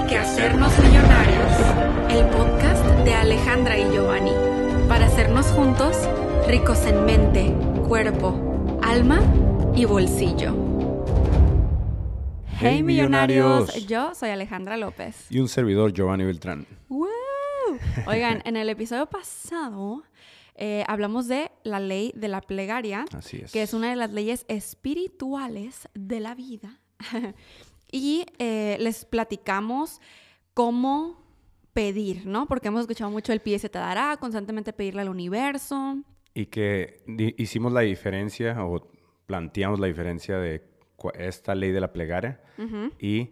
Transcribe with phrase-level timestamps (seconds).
[0.00, 1.52] Hay que hacernos millonarios.
[2.10, 4.32] El podcast de Alejandra y Giovanni.
[4.88, 5.94] Para hacernos juntos
[6.48, 7.54] ricos en mente,
[7.86, 9.20] cuerpo, alma
[9.76, 10.54] y bolsillo.
[12.60, 13.86] Hey, millonarios.
[13.86, 15.26] Yo soy Alejandra López.
[15.30, 16.66] Y un servidor, Giovanni Beltrán.
[16.88, 17.06] ¡Woo!
[18.06, 20.02] Oigan, en el episodio pasado
[20.54, 23.52] eh, hablamos de la ley de la plegaria, Así es.
[23.52, 26.80] que es una de las leyes espirituales de la vida.
[27.92, 30.00] y eh, les platicamos
[30.54, 31.20] cómo
[31.72, 32.46] pedir, ¿no?
[32.46, 35.98] Porque hemos escuchado mucho el pie se te dará, constantemente pedirle al universo.
[36.34, 37.02] Y que
[37.36, 38.88] hicimos la diferencia o
[39.26, 40.68] planteamos la diferencia de
[41.14, 42.40] esta ley de la plegaria
[42.98, 43.30] y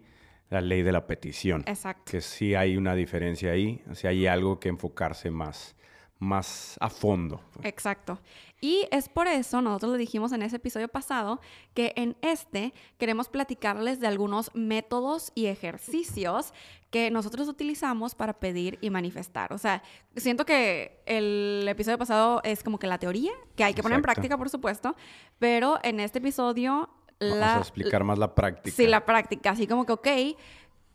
[0.49, 1.63] la ley de la petición.
[1.67, 2.11] Exacto.
[2.11, 5.75] Que sí hay una diferencia ahí, o sea, hay algo que enfocarse más,
[6.19, 7.41] más a fondo.
[7.63, 8.19] Exacto.
[8.61, 11.39] Y es por eso, nosotros le dijimos en ese episodio pasado,
[11.73, 16.53] que en este queremos platicarles de algunos métodos y ejercicios
[16.89, 19.53] que nosotros utilizamos para pedir y manifestar.
[19.53, 19.81] O sea,
[20.17, 24.01] siento que el episodio pasado es como que la teoría, que hay que poner en
[24.01, 24.95] práctica, por supuesto,
[25.39, 26.89] pero en este episodio...
[27.21, 28.75] Vamos la, a explicar más la práctica.
[28.75, 29.51] Sí, la práctica.
[29.51, 30.07] Así como que, ok,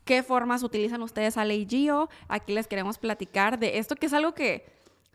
[0.05, 2.09] ¿qué formas utilizan ustedes a Ley Gio?
[2.27, 4.65] Aquí les queremos platicar de esto, que es algo que,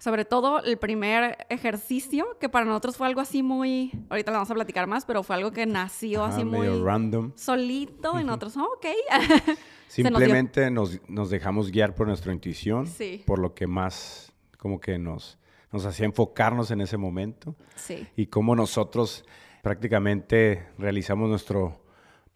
[0.00, 3.92] sobre todo, el primer ejercicio, que para nosotros fue algo así muy.
[4.08, 6.66] Ahorita lo vamos a platicar más, pero fue algo que nació Ajá, así muy.
[6.82, 7.32] random.
[7.36, 8.86] Solito, y nosotros, oh, ok.
[9.46, 9.58] Nos.
[9.88, 13.22] Simplemente nos, nos dejamos guiar por nuestra intuición, Sí.
[13.26, 15.38] por lo que más como que nos,
[15.72, 18.06] nos hacía enfocarnos en ese momento Sí.
[18.16, 19.24] y cómo nosotros
[19.62, 21.82] prácticamente realizamos nuestro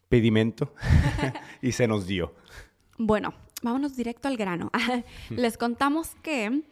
[0.09, 0.75] pedimento
[1.63, 2.35] y se nos dio.
[2.99, 4.71] Bueno, vámonos directo al grano.
[5.31, 6.63] Les contamos que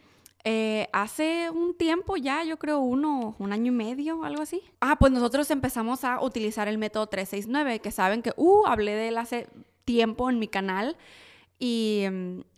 [0.45, 4.63] eh, hace un tiempo ya, yo creo uno, un año y medio, algo así.
[4.81, 9.09] Ah, pues nosotros empezamos a utilizar el método 369, que saben que, uh, hablé de
[9.09, 9.49] él hace
[9.85, 10.97] tiempo en mi canal
[11.59, 12.05] y,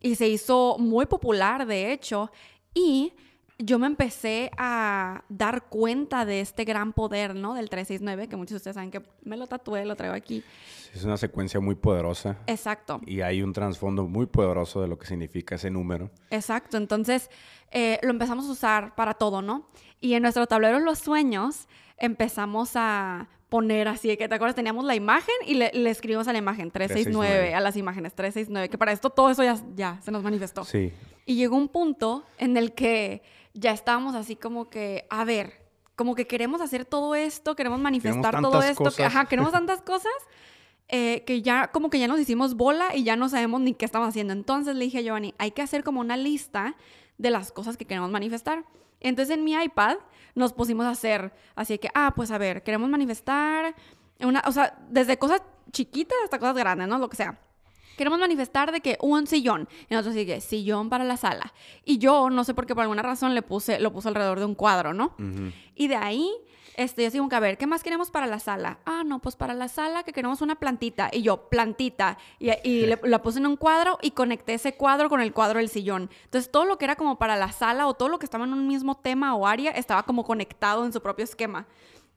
[0.00, 2.30] y se hizo muy popular, de hecho,
[2.72, 3.12] y
[3.58, 7.54] yo me empecé a dar cuenta de este gran poder, ¿no?
[7.54, 10.42] Del 369, que muchos de ustedes saben que me lo tatué, lo traigo aquí.
[10.92, 13.00] Es una secuencia muy poderosa Exacto.
[13.06, 16.10] y hay un trasfondo muy poderoso de lo que significa ese número.
[16.30, 17.30] Exacto, entonces
[17.70, 19.68] eh, lo empezamos a usar para todo, ¿no?
[20.00, 24.84] Y en nuestro tablero los sueños empezamos a poner así, de que te acuerdas, teníamos
[24.84, 27.54] la imagen y le, le escribimos a la imagen 369, 369.
[27.54, 30.64] a las imágenes 369, que para esto todo eso ya, ya se nos manifestó.
[30.64, 30.92] Sí,
[31.24, 33.22] Y llegó un punto en el que
[33.52, 35.52] ya estábamos así como que, a ver,
[35.94, 39.82] como que queremos hacer todo esto, queremos manifestar todo tantas esto, que, ajá, queremos tantas
[39.82, 40.10] cosas
[40.88, 43.84] eh, que ya como que ya nos hicimos bola y ya no sabemos ni qué
[43.84, 44.32] estamos haciendo.
[44.32, 46.74] Entonces le dije a Giovanni, hay que hacer como una lista
[47.18, 48.64] de las cosas que queremos manifestar.
[49.00, 49.96] Entonces en mi iPad
[50.34, 53.74] nos pusimos a hacer, así que, ah, pues a ver, queremos manifestar,
[54.20, 56.98] una, o sea, desde cosas chiquitas hasta cosas grandes, ¿no?
[56.98, 57.38] Lo que sea.
[57.96, 59.68] Queremos manifestar de que un sillón.
[59.88, 61.52] Y nosotros sigue, sillón para la sala.
[61.84, 64.46] Y yo, no sé por qué, por alguna razón le puse, lo puse alrededor de
[64.46, 65.14] un cuadro, ¿no?
[65.77, 66.30] Y de ahí,
[66.77, 68.79] este, yo digo, a ver, ¿qué más queremos para la sala?
[68.85, 71.08] Ah, no, pues para la sala que queremos una plantita.
[71.12, 72.18] Y yo, plantita.
[72.39, 75.58] Y, y le- la puse en un cuadro y conecté ese cuadro con el cuadro
[75.58, 76.11] del sillón.
[76.24, 78.52] Entonces, todo lo que era como para la sala o todo lo que estaba en
[78.52, 81.67] un mismo tema o área estaba como conectado en su propio esquema.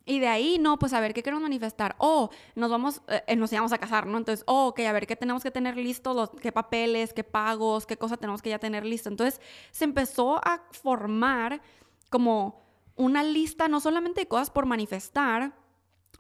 [0.10, 1.96] Y de ahí, no, pues a ver, ¿qué queremos manifestar?
[1.98, 4.18] Oh, nos vamos, eh, nos íbamos a casar, ¿no?
[4.18, 6.14] Entonces, oh, ok, a ver, ¿qué tenemos que tener listo?
[6.14, 9.10] Los, ¿Qué papeles, qué pagos, qué cosas tenemos que ya tener listo?
[9.10, 9.42] Entonces,
[9.72, 11.62] se empezó a formar
[12.10, 12.67] como
[12.98, 15.54] una lista no solamente de cosas por manifestar,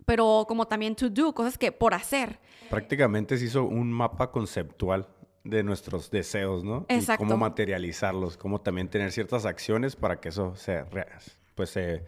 [0.05, 2.39] pero como también to do, cosas que por hacer.
[2.69, 5.07] Prácticamente se hizo un mapa conceptual
[5.43, 6.85] de nuestros deseos, ¿no?
[6.89, 7.23] Exacto.
[7.23, 10.83] Y cómo materializarlos, cómo también tener ciertas acciones para que eso se,
[11.55, 12.03] pues se,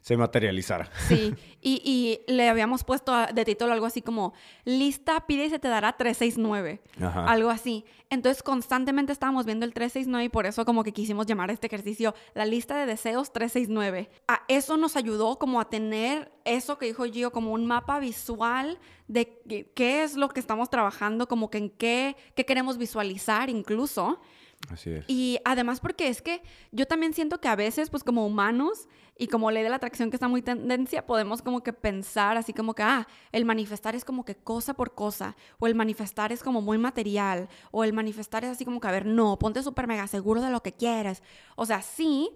[0.00, 0.90] se materializara.
[1.08, 4.32] Sí, y, y le habíamos puesto de título algo así como,
[4.64, 6.80] lista, pide y se te dará 369.
[7.00, 7.26] Ajá.
[7.26, 7.84] Algo así.
[8.08, 11.66] Entonces constantemente estábamos viendo el 369 y por eso como que quisimos llamar a este
[11.66, 14.10] ejercicio la lista de deseos 369.
[14.26, 18.78] A eso nos ayudó como a tener eso que dijo Gio como un mapa visual
[19.06, 23.50] de qué, qué es lo que estamos trabajando, como que en qué, qué queremos visualizar
[23.50, 24.20] incluso.
[24.68, 25.04] Así es.
[25.08, 28.88] Y además porque es que yo también siento que a veces, pues como humanos
[29.20, 32.54] y como ley de la atracción que está muy tendencia, podemos como que pensar así
[32.54, 36.42] como que, ah, el manifestar es como que cosa por cosa, o el manifestar es
[36.42, 39.86] como muy material, o el manifestar es así como que, a ver, no, ponte súper
[39.86, 41.22] mega seguro de lo que quieres.
[41.54, 42.30] O sea, sí,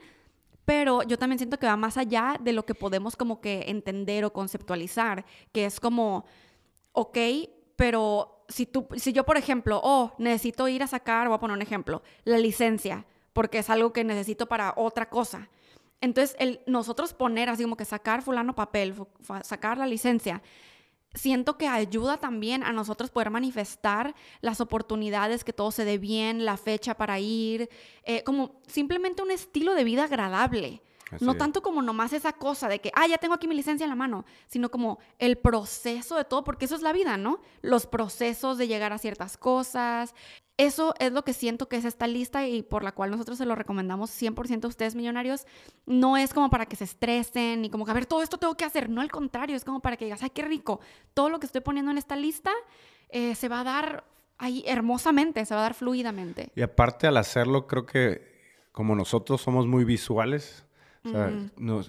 [0.66, 4.26] pero yo también siento que va más allá de lo que podemos como que entender
[4.26, 6.26] o conceptualizar, que es como,
[6.92, 7.16] ok,
[7.76, 11.56] pero si tú, si yo, por ejemplo, oh, necesito ir a sacar, voy a poner
[11.56, 15.48] un ejemplo, la licencia, porque es algo que necesito para otra cosa.
[16.05, 16.37] Entonces,
[16.67, 18.95] nosotros poner así como que sacar fulano papel,
[19.43, 20.43] sacar la licencia,
[21.15, 26.45] siento que ayuda también a nosotros poder manifestar las oportunidades, que todo se dé bien,
[26.45, 27.71] la fecha para ir,
[28.03, 30.83] eh, como simplemente un estilo de vida agradable.
[31.20, 33.90] No tanto como nomás esa cosa de que, ah, ya tengo aquí mi licencia en
[33.90, 37.40] la mano, sino como el proceso de todo, porque eso es la vida, ¿no?
[37.62, 40.14] Los procesos de llegar a ciertas cosas,
[40.56, 43.44] eso es lo que siento que es esta lista y por la cual nosotros se
[43.44, 45.46] lo recomendamos 100% a ustedes millonarios.
[45.84, 48.56] No es como para que se estresen ni como que, a ver, todo esto tengo
[48.56, 48.88] que hacer.
[48.88, 50.81] No, al contrario, es como para que digas, ay, qué rico.
[51.12, 52.52] Todo lo que estoy poniendo en esta lista
[53.08, 54.05] eh, se va a dar
[54.38, 56.50] ahí hermosamente, se va a dar fluidamente.
[56.55, 58.34] Y aparte al hacerlo, creo que
[58.70, 60.64] como nosotros somos muy visuales,
[61.05, 61.33] o sea,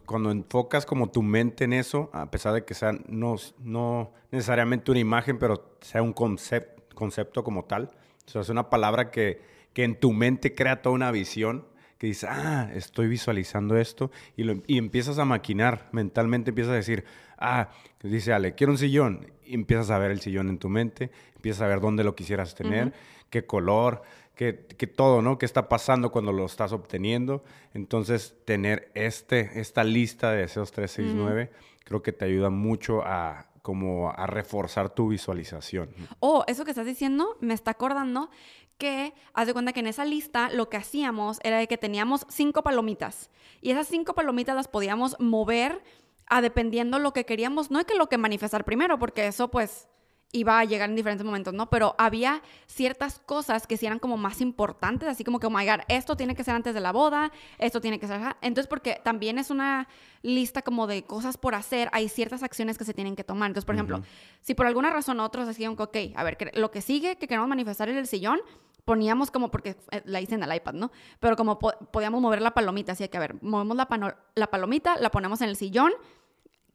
[0.06, 4.92] cuando enfocas como tu mente en eso, a pesar de que sea no, no necesariamente
[4.92, 7.92] una imagen, pero sea un concepto como tal,
[8.28, 9.42] o sea, es una palabra que,
[9.74, 11.66] que en tu mente crea toda una visión
[11.98, 16.76] que dices, ah, estoy visualizando esto, y, lo, y, empiezas a maquinar, mentalmente empiezas a
[16.76, 17.06] decir,
[17.38, 17.70] ah,
[18.04, 21.62] dice Ale, quiero un sillón, y empiezas a ver el sillón en tu mente, empiezas
[21.62, 22.94] a ver dónde lo quisieras tener,
[23.30, 24.02] qué color,
[24.36, 24.54] qué,
[24.88, 25.38] todo, ¿no?
[25.38, 27.44] ¿Qué está pasando cuando lo estás obteniendo?
[27.74, 31.52] Entonces, tener este, esta lista de deseos 369
[31.84, 35.90] creo que te ayuda mucho a como a reforzar tu visualización.
[36.20, 38.30] Oh, eso que estás diciendo me está acordando
[38.78, 42.28] que, haz de cuenta que en esa lista lo que hacíamos era de que teníamos
[42.30, 43.32] cinco palomitas
[43.62, 45.82] y esas cinco palomitas las podíamos mover
[46.28, 49.88] a dependiendo lo que queríamos, no hay que lo que manifestar primero, porque eso pues
[50.32, 51.70] iba a llegar en diferentes momentos, ¿no?
[51.70, 55.66] Pero había ciertas cosas que sí eran como más importantes, así como que, oh my
[55.66, 58.20] God, esto tiene que ser antes de la boda, esto tiene que ser...
[58.42, 59.88] Entonces, porque también es una
[60.22, 63.48] lista como de cosas por hacer, hay ciertas acciones que se tienen que tomar.
[63.48, 64.02] Entonces, por ejemplo,
[64.42, 67.48] si por alguna razón otros decían que, ok, a ver, lo que sigue que queremos
[67.48, 68.40] manifestar en el sillón,
[68.84, 70.92] poníamos como, porque eh, la hice en el iPad, ¿no?
[71.20, 75.12] Pero como podíamos mover la palomita, así que, a ver, movemos la, la palomita, la
[75.12, 75.92] ponemos en el sillón,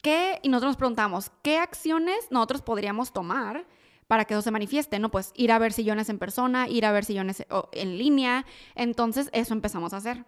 [0.02, 0.40] ¿qué?
[0.42, 3.66] Y nosotros nos preguntamos, ¿qué acciones nosotros podríamos tomar
[4.06, 4.98] para que eso se manifieste?
[4.98, 8.46] No, pues ir a ver sillones en persona, ir a ver sillones en línea.
[8.74, 10.24] Entonces, eso empezamos a hacer.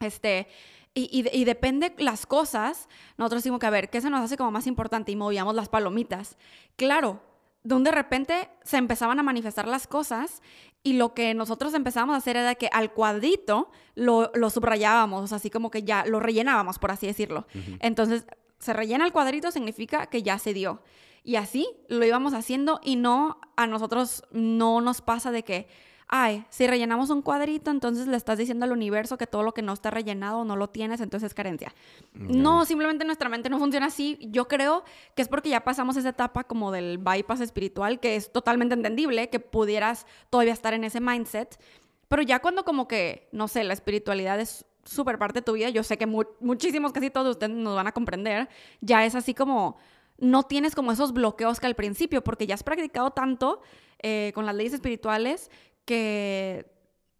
[0.00, 0.48] Este,
[0.94, 4.50] y, y, depende las cosas, nosotros decimos que a ver, ¿qué se nos hace como
[4.50, 5.12] más importante?
[5.12, 6.36] Y movíamos las palomitas.
[6.76, 7.20] Claro,
[7.62, 10.42] donde de repente se empezaban a manifestar las cosas
[10.82, 15.50] y lo que nosotros empezábamos a hacer era que al cuadrito lo, lo subrayábamos, así
[15.50, 17.46] como que ya lo rellenábamos, por así decirlo.
[17.80, 18.24] Entonces,
[18.58, 20.82] se rellena el cuadrito significa que ya se dio.
[21.24, 25.68] Y así lo íbamos haciendo y no a nosotros no nos pasa de que,
[26.06, 29.60] ay, si rellenamos un cuadrito, entonces le estás diciendo al universo que todo lo que
[29.60, 31.74] no está rellenado no lo tienes, entonces es carencia.
[32.14, 34.18] No, simplemente nuestra mente no funciona así.
[34.30, 34.84] Yo creo
[35.14, 39.28] que es porque ya pasamos esa etapa como del bypass espiritual, que es totalmente entendible
[39.28, 41.60] que pudieras todavía estar en ese mindset.
[42.08, 45.68] Pero ya cuando como que, no sé, la espiritualidad es súper parte de tu vida,
[45.68, 48.48] yo sé que muchísimos, casi todos ustedes nos van a comprender,
[48.80, 49.76] ya es así como,
[50.16, 53.60] no tienes como esos bloqueos que al principio, porque ya has practicado tanto
[54.02, 55.50] eh, con las leyes espirituales
[55.84, 56.66] que,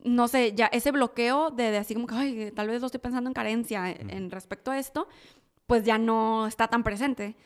[0.00, 3.28] no sé, ya ese bloqueo de, así como que, ay, tal vez lo estoy pensando
[3.28, 5.08] en carencia en, respecto a esto,
[5.66, 7.36] pues ya no está tan presente.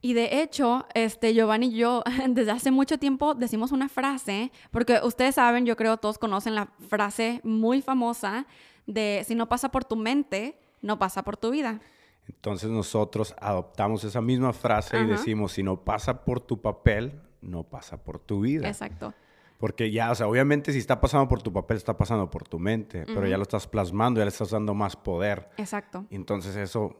[0.00, 5.00] Y de hecho, este, Giovanni y yo desde hace mucho tiempo decimos una frase, porque
[5.02, 8.46] ustedes saben, yo creo todos conocen la frase muy famosa
[8.86, 11.80] de si no pasa por tu mente, no pasa por tu vida.
[12.28, 17.62] Entonces nosotros adoptamos esa misma frase y decimos, si no pasa por tu papel, no
[17.62, 18.68] pasa por tu vida.
[18.68, 19.14] Exacto.
[19.58, 22.58] Porque ya, o sea, obviamente si está pasando por tu papel, está pasando por tu
[22.58, 25.48] mente, pero ya lo estás plasmando, ya le estás dando más poder.
[25.56, 26.04] Exacto.
[26.10, 26.96] entonces eso,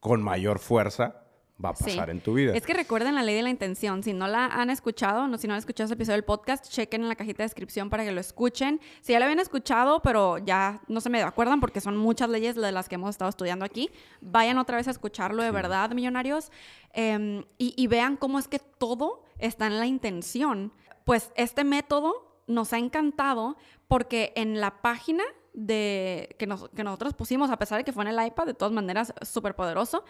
[0.00, 1.25] con mayor fuerza,
[1.62, 2.54] va a pasar en tu vida.
[2.54, 4.02] Es que recuerden la ley de la intención.
[4.02, 7.02] Si no la han escuchado, no, si no han escuchado ese episodio del podcast, chequen
[7.02, 8.80] en la cajita de descripción para que lo escuchen.
[9.00, 12.56] Si ya lo habían escuchado, pero ya no se me acuerdan porque son muchas leyes
[12.56, 16.50] de las que hemos estado estudiando aquí, vayan otra vez a escucharlo de verdad, millonarios,
[16.92, 20.72] em, y, vean cómo es que todo está en la intención.
[21.04, 23.56] Pues este método nos ha encantado
[23.88, 28.08] porque en la página de, que, que nosotros pusimos, a pesar de que fue en
[28.08, 30.04] el iPad, de todas maneras, súper poderoso,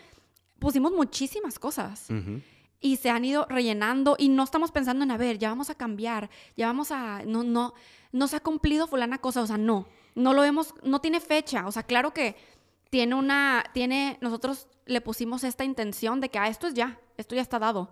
[0.58, 2.08] pusimos muchísimas cosas.
[2.80, 5.75] Y se han ido rellenando y no estamos pensando en, a ver, ya vamos a
[5.75, 7.75] cambiar, ya vamos a, no, no,
[8.12, 11.66] no se ha cumplido fulana cosa, o sea, no, no lo vemos, no tiene fecha,
[11.66, 12.36] o sea, claro que
[12.90, 17.34] tiene una, tiene, nosotros le pusimos esta intención de que, ah, esto es ya, esto
[17.34, 17.90] ya está dado,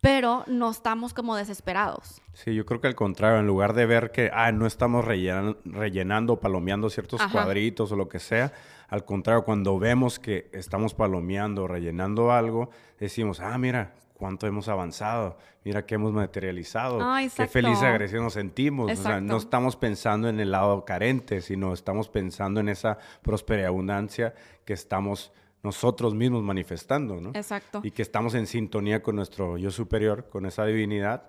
[0.00, 2.20] pero no estamos como desesperados.
[2.34, 5.58] Sí, yo creo que al contrario, en lugar de ver que, ah, no estamos rellenando,
[5.64, 8.52] rellenando palomeando ciertos cuadritos o lo que sea,
[8.88, 15.36] al contrario, cuando vemos que estamos palomeando, rellenando algo, decimos, ah, mira, cuánto hemos avanzado,
[15.64, 17.00] mira qué hemos materializado,
[17.36, 18.90] qué feliz agresión nos sentimos.
[18.90, 23.68] O sea, no estamos pensando en el lado carente, sino estamos pensando en esa próspera
[23.68, 27.30] abundancia que estamos nosotros mismos manifestando, ¿no?
[27.34, 27.80] Exacto.
[27.82, 31.24] Y que estamos en sintonía con nuestro yo superior, con esa divinidad,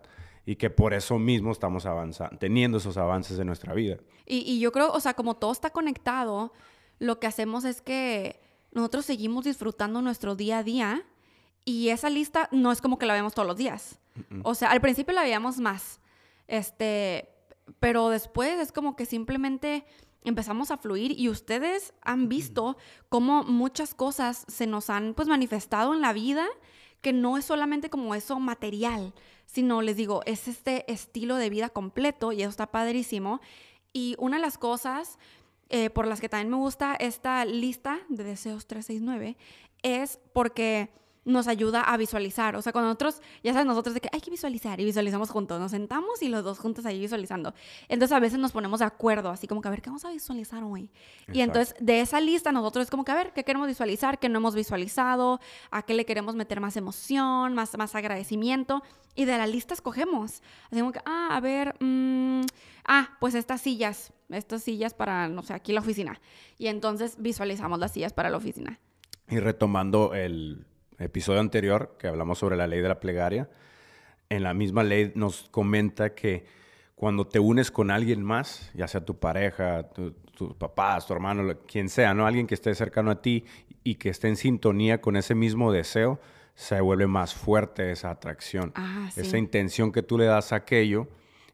[0.46, 3.98] y que por eso mismo estamos avanzando, teniendo esos avances en nuestra vida.
[4.26, 6.54] Y, y yo creo, o sea, como todo está conectado,
[7.00, 8.40] lo que hacemos es que
[8.72, 11.06] nosotros seguimos disfrutando nuestro día a día
[11.66, 14.00] y esa lista no es como que la vemos todos los días.
[14.44, 16.00] O sea, al principio la veíamos más,
[16.48, 17.30] este,
[17.80, 19.86] pero después es como que simplemente
[20.24, 22.78] empezamos a fluir y ustedes han visto
[23.10, 26.46] cómo muchas cosas se nos han pues manifestado en la vida
[27.02, 29.14] que no es solamente como eso material,
[29.46, 33.40] sino les digo, es este estilo de vida completo y eso está padrísimo.
[33.94, 35.18] Y una de las cosas
[35.70, 39.38] eh, por las que también me gusta esta lista de deseos 369
[39.84, 40.90] es porque
[41.28, 42.56] nos ayuda a visualizar.
[42.56, 45.60] O sea, cuando nosotros, ya sabes, nosotros de que hay que visualizar y visualizamos juntos,
[45.60, 47.54] nos sentamos y los dos juntos ahí visualizando.
[47.90, 50.12] Entonces a veces nos ponemos de acuerdo, así como que a ver, ¿qué vamos a
[50.12, 50.90] visualizar hoy?
[51.34, 54.20] Y entonces de esa lista nosotros es como que a ver, ¿qué queremos visualizar?
[54.20, 55.42] ¿Qué no hemos visualizado?
[55.70, 58.82] ¿A qué le queremos meter más emoción, más, más agradecimiento?
[59.14, 60.42] Y de la lista escogemos.
[60.72, 62.44] Así como que, ah, a ver, mmm,
[62.86, 66.20] ah, pues estas sillas, estas sillas para, no sé, aquí la oficina.
[66.58, 68.80] Y entonces visualizamos las sillas para la oficina.
[69.30, 70.66] Y retomando el
[71.00, 73.50] episodio anterior que hablamos sobre la ley de la plegaria,
[74.30, 76.46] en la misma ley nos comenta que
[76.96, 81.90] cuando te unes con alguien más, ya sea tu pareja, tus papás, tu hermano, quien
[81.90, 82.26] sea, ¿no?
[82.26, 83.46] Alguien que esté cercano a ti
[83.84, 86.20] y que esté en sintonía con ese mismo deseo,
[86.56, 88.72] se vuelve más fuerte esa atracción.
[88.76, 89.22] Ah, sí.
[89.22, 91.08] Esa intención que tú le das a aquello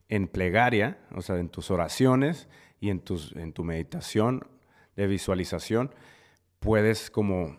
[0.09, 2.47] en plegaria, o sea, en tus oraciones
[2.79, 4.47] y en, tus, en tu meditación
[4.95, 5.93] de visualización,
[6.59, 7.57] puedes como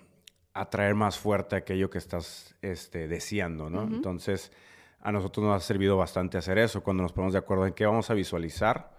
[0.52, 3.82] atraer más fuerte aquello que estás este, deseando, ¿no?
[3.82, 4.52] Entonces,
[5.00, 7.84] a nosotros nos ha servido bastante hacer eso, cuando nos ponemos de acuerdo en qué
[7.84, 8.96] vamos a visualizar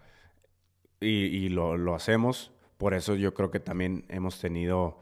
[0.99, 2.51] y, y lo, lo, hacemos.
[2.77, 4.99] Por eso yo creo que también hemos tenido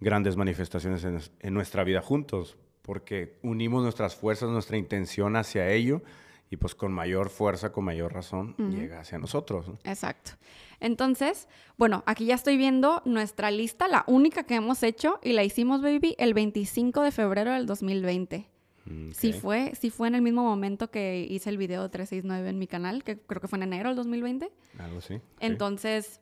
[0.00, 6.02] grandes manifestaciones en, en, nuestra vida juntos, porque unimos nuestras fuerzas, nuestra intención hacia ello
[6.50, 8.70] y pues con mayor fuerza, con mayor razón, uh -huh.
[8.70, 9.68] llega hacia nosotros.
[9.68, 9.78] ¿no?
[9.84, 10.32] Exacto.
[10.80, 15.44] Entonces, bueno, aquí ya estoy viendo nuestra lista, la única que hemos hecho y la
[15.44, 18.48] hicimos, baby, el 25 de febrero del 2020.
[18.84, 19.12] Okay.
[19.12, 22.58] Sí fue, sí fue en el mismo momento que hice el video de 369 en
[22.58, 24.50] mi canal, que creo que fue en enero del 2020.
[24.78, 25.20] Algo sí.
[25.38, 26.20] Entonces,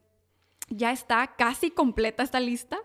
[0.68, 2.78] ya está casi completa esta lista.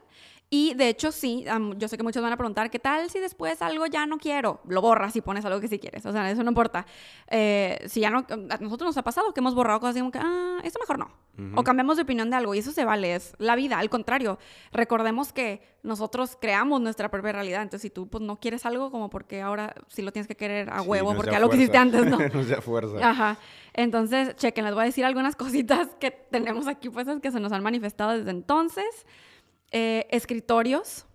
[0.55, 3.17] Y de hecho, sí, um, yo sé que muchos van a preguntar, ¿qué tal si
[3.17, 4.61] después algo ya no quiero?
[4.67, 6.05] Lo borras y pones algo que sí quieres.
[6.05, 6.85] O sea, eso no importa.
[7.27, 10.19] Eh, si ya no, a nosotros nos ha pasado que hemos borrado cosas como que,
[10.21, 11.05] ah, esto mejor no.
[11.39, 11.59] Uh -huh.
[11.59, 13.79] O cambiamos de opinión de algo y eso se vale, es la vida.
[13.79, 14.37] Al contrario,
[14.71, 17.63] recordemos que nosotros creamos nuestra propia realidad.
[17.63, 20.69] Entonces, si tú pues, no quieres algo, como porque ahora sí lo tienes que querer
[20.69, 22.19] a huevo, sí, no porque ya lo que hiciste antes, ¿no?
[22.31, 22.97] no sea fuerza.
[23.01, 23.37] Ajá.
[23.73, 27.51] Entonces, chequen, les voy a decir algunas cositas que tenemos aquí puestas que se nos
[27.51, 28.85] han manifestado desde entonces.
[29.73, 31.05] Eh, escritorios.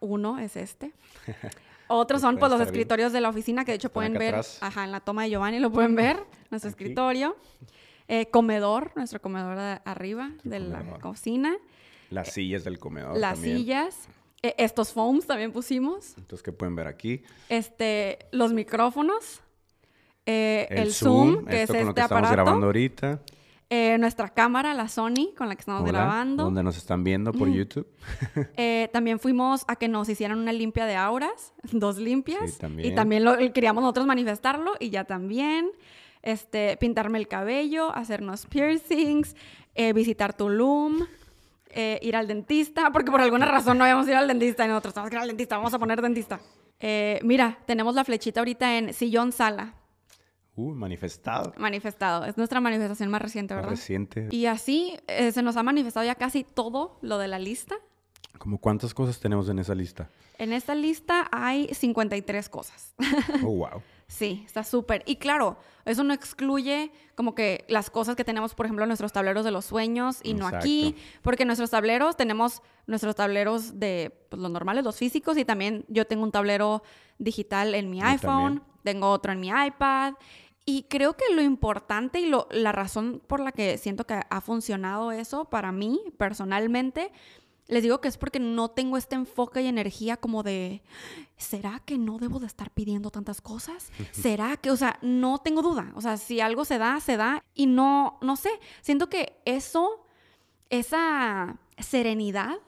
[0.00, 0.92] Uno es este.
[1.88, 3.14] Otros son pues los escritorios bien.
[3.14, 4.58] de la oficina que de hecho pueden ver, atrás.
[4.60, 6.16] ajá, en la toma de Giovanni lo pueden ver,
[6.50, 6.82] nuestro Aquí.
[6.84, 7.36] escritorio.
[8.08, 10.84] Eh, comedor, nuestro comedor de arriba de comedor.
[10.84, 11.56] la cocina.
[12.10, 13.16] Las sillas del comedor.
[13.16, 13.56] Las también.
[13.56, 14.08] sillas.
[14.42, 16.16] Eh, estos foams también pusimos.
[16.18, 17.22] Entonces, ¿qué pueden ver aquí?
[17.48, 19.40] Este, los micrófonos.
[20.26, 22.02] Eh, el, el, Zoom, que es este que aparato.
[22.02, 23.20] Estamos grabando ahorita.
[23.70, 26.44] Eh, nuestra cámara, la Sony, con la que estamos Hola, grabando.
[26.44, 27.52] Donde nos están viendo por mm.
[27.52, 27.86] YouTube.
[28.56, 32.52] eh, también fuimos a que nos hicieran una limpia de auras, dos limpias.
[32.52, 32.92] Sí, también.
[32.92, 35.70] Y también lo, queríamos nosotros manifestarlo y ya también.
[36.22, 39.36] Este, pintarme el cabello, hacernos piercings,
[39.74, 41.06] eh, visitar Tulum,
[41.68, 44.94] eh, ir al dentista, porque por alguna razón no habíamos ido al dentista y nosotros
[44.94, 46.40] tenemos que ir al dentista, vamos a poner dentista.
[47.22, 49.74] Mira, tenemos la flechita ahorita en sillón sala.
[50.58, 51.52] Uh, manifestado.
[51.56, 52.24] Manifestado.
[52.24, 53.70] Es nuestra manifestación más reciente, ¿verdad?
[53.70, 54.26] Más reciente.
[54.32, 57.76] Y así eh, se nos ha manifestado ya casi todo lo de la lista.
[58.38, 60.10] ¿Cómo cuántas cosas tenemos en esa lista?
[60.36, 62.94] En esta lista hay 53 cosas.
[63.44, 63.82] Oh, wow.
[64.08, 65.04] sí, está súper.
[65.06, 69.12] Y claro, eso no excluye como que las cosas que tenemos, por ejemplo, en nuestros
[69.12, 70.50] tableros de los sueños y Exacto.
[70.52, 70.96] no aquí.
[71.22, 76.04] Porque nuestros tableros tenemos nuestros tableros de pues, los normales, los físicos, y también yo
[76.04, 76.82] tengo un tablero
[77.18, 78.62] digital en mi Yo iPhone, también.
[78.82, 80.14] tengo otro en mi iPad.
[80.68, 84.40] Y creo que lo importante y lo, la razón por la que siento que ha
[84.42, 87.10] funcionado eso para mí personalmente,
[87.68, 90.82] les digo que es porque no tengo este enfoque y energía como de,
[91.38, 93.90] ¿será que no debo de estar pidiendo tantas cosas?
[94.12, 95.90] ¿Será que, o sea, no tengo duda?
[95.94, 98.50] O sea, si algo se da, se da y no, no sé,
[98.82, 100.04] siento que eso,
[100.68, 102.58] esa serenidad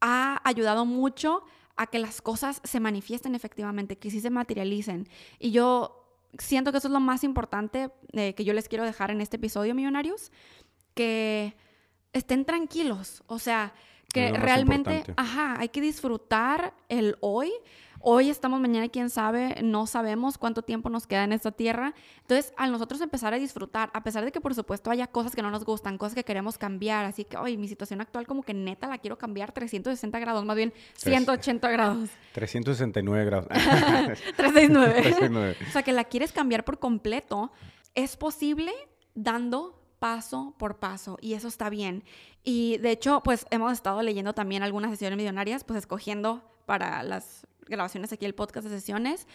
[0.00, 1.42] ha ayudado mucho
[1.76, 5.06] a que las cosas se manifiesten efectivamente, que sí se materialicen.
[5.38, 6.05] Y yo
[6.38, 9.36] siento que eso es lo más importante eh, que yo les quiero dejar en este
[9.36, 10.30] episodio, millonarios,
[10.94, 11.56] que
[12.12, 13.74] estén tranquilos, o sea,
[14.12, 15.20] Que realmente, importante.
[15.20, 17.52] ajá, hay que disfrutar el hoy.
[18.08, 21.92] Hoy estamos, mañana quién sabe, no sabemos cuánto tiempo nos queda en esta tierra.
[22.20, 25.42] Entonces, al nosotros empezar a disfrutar, a pesar de que por supuesto haya cosas que
[25.42, 28.54] no nos gustan, cosas que queremos cambiar, así que, oye, mi situación actual como que
[28.54, 32.10] neta la quiero cambiar 360 grados, más bien 180 grados.
[32.30, 33.48] 369 grados.
[34.36, 34.92] 369.
[34.92, 35.56] 369.
[35.68, 37.50] O sea, que la quieres cambiar por completo,
[37.96, 38.70] es posible
[39.16, 42.04] dando paso por paso y eso está bien.
[42.44, 47.48] Y de hecho, pues hemos estado leyendo también algunas sesiones millonarias, pues escogiendo para las
[47.66, 49.26] grabaciones aquí el podcast de sesiones.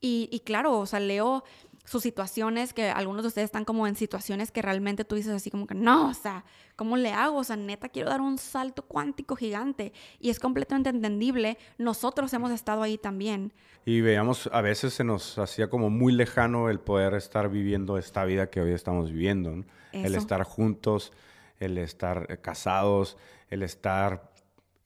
[0.00, 1.44] Y, y claro, o sea, leo
[1.84, 5.50] sus situaciones, que algunos de ustedes están como en situaciones que realmente tú dices así
[5.50, 6.44] como que no, o sea,
[6.76, 7.38] ¿cómo le hago?
[7.38, 9.92] O sea, neta, quiero dar un salto cuántico gigante.
[10.20, 11.58] Y es completamente entendible.
[11.78, 13.52] Nosotros hemos estado ahí también.
[13.84, 18.24] Y veamos, a veces se nos hacía como muy lejano el poder estar viviendo esta
[18.24, 19.50] vida que hoy estamos viviendo.
[19.50, 19.64] ¿no?
[19.92, 21.12] El estar juntos,
[21.58, 23.16] el estar casados,
[23.48, 24.30] el estar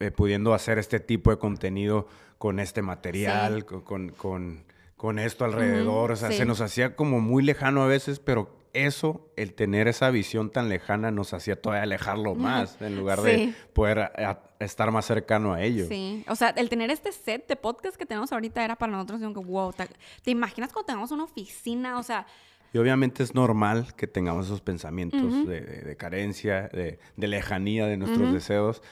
[0.00, 2.08] eh, pudiendo hacer este tipo de contenido
[2.44, 3.76] con este material, Sí.
[3.82, 4.64] con, con-
[4.98, 6.12] con esto alrededor.
[6.12, 6.36] O sea, sí.
[6.36, 10.68] se nos hacía como muy lejano a veces, pero eso, el tener esa visión tan
[10.68, 15.54] lejana, nos hacía todavía alejarlo más, en lugar de poder a- a- estar más cercano
[15.54, 15.86] a ello.
[15.88, 19.22] Sí, o sea, el tener este set de podcast que tenemos ahorita era para nosotros
[19.22, 19.88] como que, wow, ¿te,
[20.22, 21.98] te imaginas cuando tengamos una oficina?
[21.98, 22.26] O sea,
[22.74, 27.86] Y obviamente es normal que tengamos esos pensamientos de, de- de carencia, de, de lejanía
[27.86, 28.82] de nuestros deseos.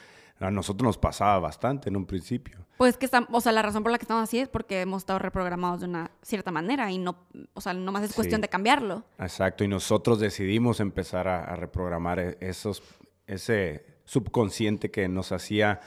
[0.42, 2.58] A nosotros nos pasaba bastante en un principio.
[2.78, 5.02] pues que estamos, o sea, la razón por la que estamos así es porque hemos
[5.02, 7.16] estado reprogramados de una cierta manera y no,
[7.54, 8.42] o sea, nomás es cuestión Sí.
[8.42, 9.04] de cambiarlo.
[9.20, 12.82] Exacto, y nosotros decidimos empezar a, a reprogramar e- esos,
[13.28, 15.80] ese subconsciente que nos hacía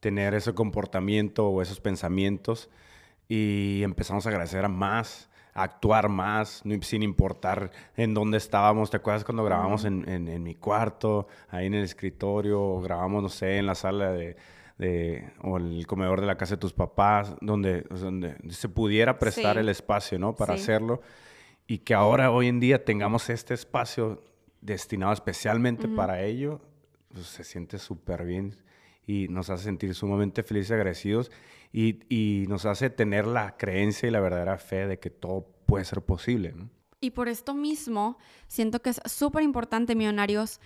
[0.00, 2.68] tener ese comportamiento o esos pensamientos
[3.26, 8.90] y empezamos a agradecer a más, actuar más, sin importar en dónde estábamos.
[8.90, 13.22] ¿Te acuerdas cuando grabamos en, en- en mi cuarto, ahí en el escritorio, o grabamos,
[13.22, 14.36] no sé, en la sala de,
[14.78, 19.54] de- o el comedor de la casa de tus papás, donde, donde se pudiera prestar
[19.54, 19.60] Sí.
[19.60, 20.34] el espacio, ¿no?
[20.34, 20.62] Para Sí.
[20.62, 21.00] hacerlo
[21.66, 24.22] y que ahora hoy en día tengamos este espacio
[24.60, 26.60] destinado especialmente para ello,
[27.12, 28.56] pues, se siente súper bien
[29.06, 31.30] y nos hace sentir sumamente felices y agradecidos
[31.72, 35.84] y, y nos hace tener la creencia y la verdadera fe de que todo puede
[35.84, 36.52] ser posible.
[36.52, 36.70] ¿no?
[37.00, 40.60] Y por esto mismo, siento que es súper importante, millonarios,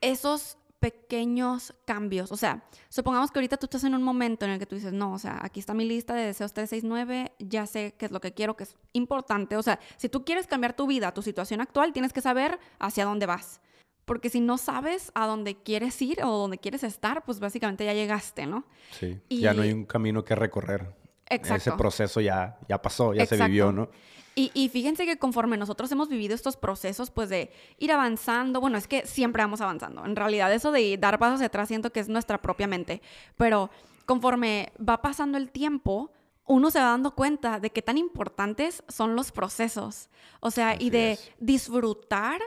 [0.00, 2.30] esos pequeños cambios.
[2.30, 4.92] O sea, supongamos que ahorita tú estás en un momento en el que tú dices,
[4.92, 8.20] no, o sea, aquí está mi lista de deseos 369, ya sé qué es lo
[8.20, 9.56] que quiero, que es importante.
[9.56, 13.06] O sea, si tú quieres cambiar tu vida, tu situación actual, tienes que saber hacia
[13.06, 13.62] dónde vas.
[14.04, 17.94] Porque si no sabes a dónde quieres ir o dónde quieres estar, pues básicamente ya
[17.94, 18.64] llegaste, ¿no?
[18.92, 19.18] Sí.
[19.28, 20.94] Y- Ya no hay un camino que recorrer.
[21.26, 21.76] Ese Exacto.
[21.78, 23.88] proceso ya, ya pasó, ya se vivió, ¿no?
[24.36, 28.76] Y, y fíjense que conforme nosotros hemos vivido estos procesos, pues de ir avanzando, bueno,
[28.76, 30.04] es que siempre vamos avanzando.
[30.04, 33.00] En realidad eso de dar pasos hacia atrás siento que es nuestra propia mente.
[33.36, 33.70] Pero
[34.06, 36.10] conforme va pasando el tiempo,
[36.46, 40.10] uno se va dando cuenta de qué tan importantes son los procesos.
[40.40, 41.30] O sea, y de es.
[41.38, 42.40] disfrutar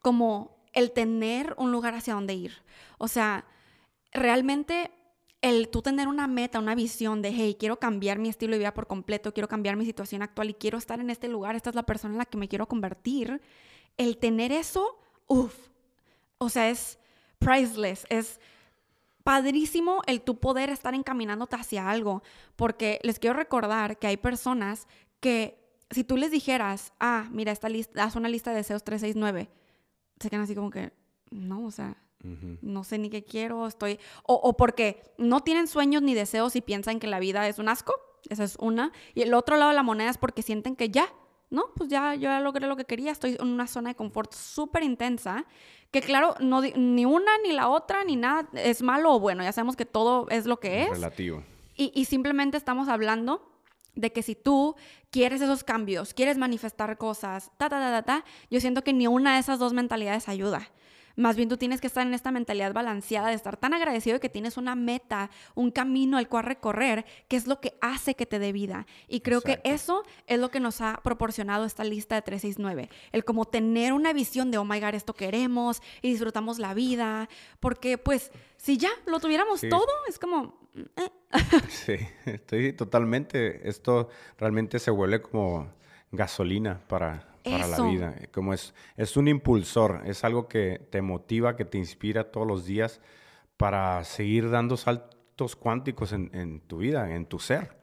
[0.00, 2.52] como el tener un lugar hacia donde ir.
[2.98, 3.44] O sea,
[4.12, 4.90] realmente
[5.42, 8.74] el tú tener una meta, una visión de, hey, quiero cambiar mi estilo de vida
[8.74, 11.76] por completo, quiero cambiar mi situación actual y quiero estar en este lugar, esta es
[11.76, 13.42] la persona en la que me quiero convertir,
[13.96, 15.54] el tener eso, uff,
[16.38, 16.98] o sea, es
[17.40, 18.40] priceless, es
[19.24, 22.22] padrísimo el tú poder estar encaminándote hacia algo,
[22.54, 24.86] porque les quiero recordar que hay personas
[25.18, 25.58] que
[25.90, 29.50] si tú les dijeras, ah, mira, esta lista, haz una lista de deseos 369,
[30.22, 30.92] se quedan así como que,
[31.30, 31.96] no, o sea,
[32.60, 33.98] no sé ni qué quiero, estoy...
[34.22, 37.68] O, o porque no tienen sueños ni deseos y piensan que la vida es un
[37.68, 37.94] asco,
[38.28, 38.92] esa es una.
[39.14, 41.12] Y el otro lado de la moneda es porque sienten que ya,
[41.50, 41.64] ¿no?
[41.74, 44.84] Pues ya, yo ya logré lo que quería, estoy en una zona de confort súper
[44.84, 45.44] intensa,
[45.90, 49.52] que claro, no, ni una, ni la otra, ni nada es malo o bueno, ya
[49.52, 50.90] sabemos que todo es lo que es.
[50.90, 51.42] Relativo.
[51.76, 53.51] Y, y simplemente estamos hablando
[53.94, 54.76] de que si tú
[55.10, 59.06] quieres esos cambios, quieres manifestar cosas, ta, ta, ta, ta, ta, yo siento que ni
[59.06, 60.70] una de esas dos mentalidades ayuda.
[61.16, 64.20] Más bien tú tienes que estar en esta mentalidad balanceada de estar tan agradecido de
[64.20, 68.26] que tienes una meta, un camino al cual recorrer, que es lo que hace que
[68.26, 68.86] te dé vida.
[69.08, 69.62] Y creo Exacto.
[69.62, 72.88] que eso es lo que nos ha proporcionado esta lista de 369.
[73.12, 77.28] El como tener una visión de, oh my God, esto queremos y disfrutamos la vida.
[77.60, 79.68] Porque pues si ya lo tuviéramos Sí.
[79.68, 80.58] todo, es como...
[80.96, 81.08] eh,
[81.68, 81.96] Sí,
[82.26, 83.68] estoy totalmente.
[83.68, 85.70] Esto realmente se vuelve como
[86.10, 88.14] gasolina para, para la vida.
[88.32, 92.64] Como es, es un impulsor, es algo que te motiva, que te inspira todos los
[92.64, 93.00] días
[93.56, 97.76] para seguir dando saltos cuánticos en, en tu vida, en tu ser,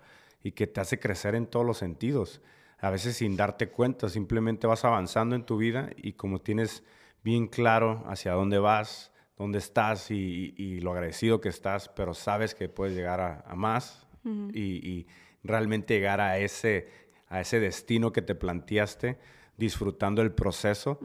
[0.43, 2.41] y que te hace crecer en todos los sentidos.
[2.79, 6.83] A veces sin darte cuenta, simplemente vas avanzando en tu vida y como tienes
[7.23, 12.69] bien claro hacia dónde vas, dónde estás y, lo agradecido que estás, pero sabes que
[12.69, 14.05] puedes llegar a, más
[14.53, 15.07] y,
[15.41, 16.89] realmente llegar a ese,
[17.29, 19.17] a ese destino que te planteaste,
[19.59, 20.99] disfrutando el proceso.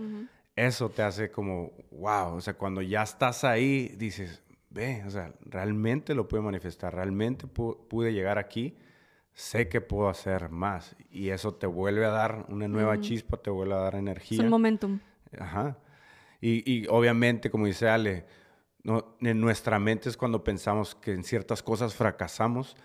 [0.56, 5.34] Eso te hace como, wow, o sea, cuando ya estás ahí, dices, ve, o sea,
[5.40, 8.76] realmente lo pude manifestar, realmente pude llegar aquí
[9.34, 10.96] sé que puedo hacer más.
[11.10, 14.38] Y eso te vuelve a dar una nueva chispa, te vuelve a dar energía.
[14.38, 15.00] Es un momentum.
[15.38, 15.76] Ajá.
[16.40, 18.26] Y, obviamente, como dice Ale,
[18.82, 22.76] no, en nuestra mente es cuando pensamos que en ciertas cosas fracasamos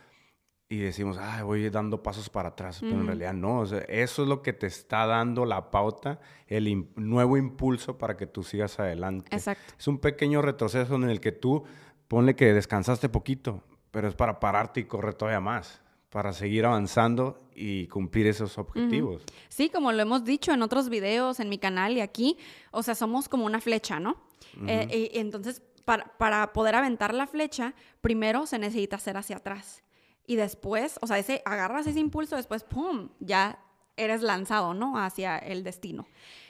[0.72, 3.64] y decimos, ay, voy dando pasos para atrás, pero en realidad no.
[3.64, 8.44] eso es lo que te está dando la pauta, el nuevo impulso para que tú
[8.44, 9.36] sigas adelante.
[9.36, 9.74] Exacto.
[9.80, 11.64] Es un pequeño retroceso en el que tú,
[12.08, 17.40] ponle que descansaste poquito, pero es para pararte y correr todavía más para seguir avanzando
[17.56, 19.24] y cumplir esos objetivos.
[19.48, 22.38] Sí, como lo hemos dicho en otros videos, en mi canal y aquí,
[22.72, 24.18] o sea, somos como una flecha, ¿no?
[24.66, 29.84] Eh, y, entonces, para, para, poder aventar la flecha, primero se necesita hacer hacia atrás.
[30.30, 33.58] Y después, o sea, ese, agarras ese impulso, después, ¡pum!, ya
[33.98, 35.00] eres lanzado, ¿no?
[35.00, 36.06] Hacia el destino.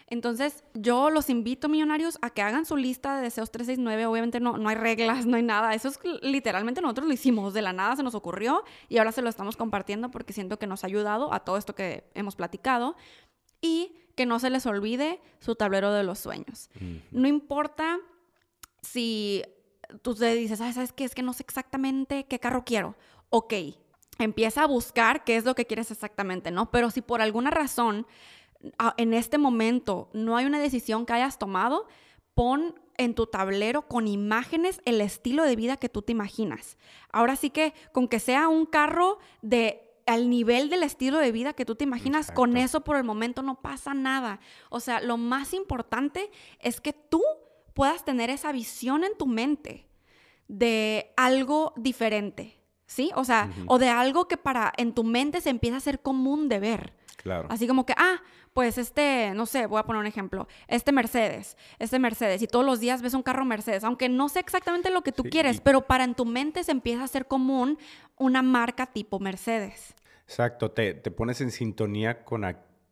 [0.07, 4.05] Entonces, yo los invito, millonarios, a que hagan su lista de deseos 369.
[4.05, 5.73] Obviamente no, no hay reglas, no hay nada.
[5.73, 7.53] Eso es literalmente nosotros lo hicimos.
[7.53, 10.67] De la nada se nos ocurrió y ahora se lo estamos compartiendo porque siento que
[10.67, 12.97] nos ha ayudado a todo esto que hemos platicado.
[13.61, 16.69] Y que no se les olvide su tablero de los sueños.
[17.11, 17.97] No importa
[18.81, 19.41] si
[20.01, 21.05] tú te dices, ¿sabes qué?
[21.05, 22.97] Es que no sé exactamente qué carro quiero.
[23.29, 23.53] Ok,
[24.17, 26.71] empieza a buscar qué es lo que quieres exactamente, ¿no?
[26.71, 28.07] Pero si por alguna razón
[28.97, 31.87] en este momento no hay una decisión que hayas tomado,
[32.33, 36.77] pon en tu tablero con imágenes el estilo de vida que tú te imaginas.
[37.11, 41.53] Ahora sí que con que sea un carro de al nivel del estilo de vida
[41.53, 44.39] que tú te imaginas, con eso por el momento no pasa nada.
[44.69, 47.21] O sea, lo más importante es que tú
[47.73, 49.87] puedas tener esa visión en tu mente
[50.47, 52.58] de algo diferente,
[52.89, 53.11] ¿sí?
[53.15, 56.49] O sea, o de algo que para en tu mente se empieza a ser común
[56.49, 56.93] de ver.
[57.17, 57.47] Claro.
[57.51, 58.21] Así como que, ah,
[58.53, 62.65] pues este, no sé, voy a poner un ejemplo, este Mercedes, este Mercedes, y todos
[62.65, 65.85] los días ves un carro Mercedes, aunque no sé exactamente lo que tú quieres, pero
[65.85, 67.77] para en tu mente se empieza a hacer común
[68.17, 69.93] una marca tipo Mercedes.
[70.23, 72.43] Exacto, te, pones en sintonía con,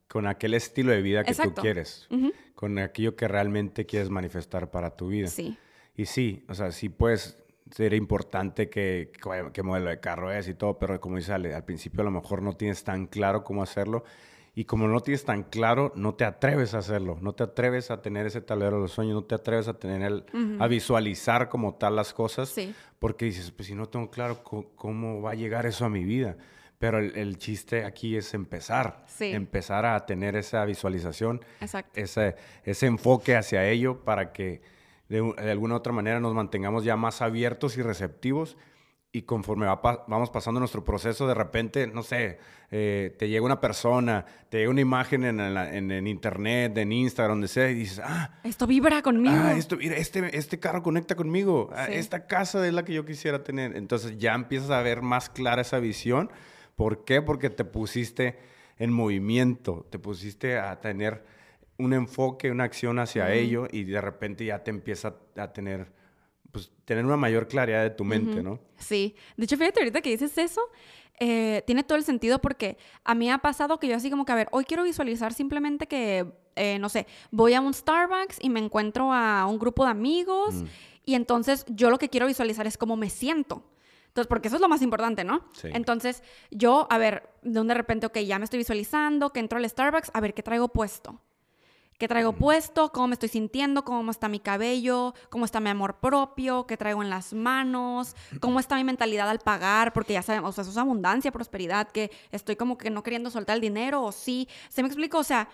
[0.07, 2.07] con aquel estilo de vida que tú quieres,
[2.53, 5.27] con aquello que realmente quieres manifestar para tu vida.
[5.27, 5.57] Sí.
[5.95, 9.11] Y sí, o sea, sí puedes sería importante que,
[9.53, 12.11] qué modelo de carro es y todo, pero como dice Ale, al principio a lo
[12.11, 14.03] mejor no tienes tan claro cómo hacerlo.
[14.55, 18.01] Y como no tienes tan claro, no te atreves a hacerlo, no te atreves a
[18.01, 20.25] tener ese tablero de los sueños, no te atreves a tener
[20.59, 22.55] a visualizar como tal las cosas,
[22.97, 26.37] porque dices, pues si no tengo claro cómo, va a llegar eso a mi vida.
[26.79, 31.45] Pero el, chiste aquí es empezar, empezar a tener esa visualización,
[31.93, 34.61] ese, ese enfoque hacia ello para que
[35.09, 38.57] de, alguna u otra manera nos mantengamos ya más abiertos y receptivos
[39.11, 42.39] y conforme vamos pasando nuestro proceso, de repente, no sé,
[42.69, 47.47] eh, te llega una persona, te llega una imagen en, en, internet, en Instagram, donde
[47.47, 49.35] sea, y dices, ah, esto vibra conmigo.
[49.35, 53.05] Ah, esto, mira, este, este carro conecta conmigo, ah, esta casa es la que yo
[53.05, 53.75] quisiera tener.
[53.77, 56.29] Entonces ya empiezas a ver más clara esa visión.
[56.75, 57.21] ¿Por qué?
[57.21, 58.37] Porque te pusiste
[58.77, 61.23] en movimiento, te pusiste a tener
[61.77, 65.91] un enfoque, una acción hacia ello y de repente ya te empieza a tener,
[66.51, 68.59] pues, tener una mayor claridad de tu mente, ¿no?
[68.77, 69.15] Sí.
[69.35, 70.61] De hecho, fíjate, ahorita que dices eso,
[71.19, 74.31] eh, tiene todo el sentido porque a mí ha pasado que yo así como que,
[74.31, 78.49] a ver, hoy quiero visualizar simplemente que, eh, no sé, voy a un Starbucks y
[78.49, 80.65] me encuentro a un grupo de amigos mm.
[81.05, 83.63] y entonces yo lo que quiero visualizar es cómo me siento.
[84.07, 85.43] Entonces, porque eso es lo más importante, ¿no?
[85.53, 85.69] Sí.
[85.71, 89.59] Entonces, yo, a ver, de un de repente, ok, ya me estoy visualizando, que entro
[89.59, 91.21] al Starbucks, a ver, ¿qué traigo puesto?
[91.97, 95.99] Qué traigo puesto, cómo me estoy sintiendo, cómo está mi cabello, cómo está mi amor
[95.99, 100.49] propio, qué traigo en las manos, cómo está mi mentalidad al pagar, porque ya sabemos,
[100.49, 104.03] o sea, eso es abundancia, prosperidad, que estoy como que no queriendo soltar el dinero
[104.03, 104.47] o sí.
[104.69, 105.17] ¿Se me explica?
[105.17, 105.49] O sea,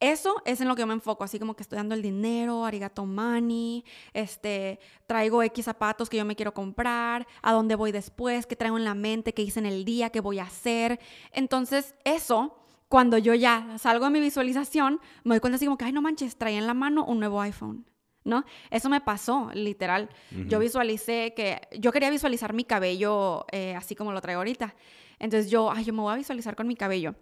[0.00, 2.64] eso es en lo que yo me enfoco, así como que estoy dando el dinero,
[2.64, 8.46] arigato money, este, traigo X zapatos que yo me quiero comprar, a dónde voy después,
[8.46, 10.98] qué traigo en la mente, qué hice en el día, qué voy a hacer.
[11.32, 15.84] Entonces, eso cuando yo ya salgo de mi visualización, me doy cuenta así como que,
[15.84, 17.86] ay, no manches, traía en la mano un nuevo iPhone.
[18.24, 18.42] ¿No?
[18.70, 20.08] Eso me pasó, literal.
[20.48, 24.74] Yo visualicé que yo quería visualizar mi cabello eh, así como lo traigo ahorita.
[25.18, 27.14] Entonces yo, ay, yo me voy a visualizar con mi cabello.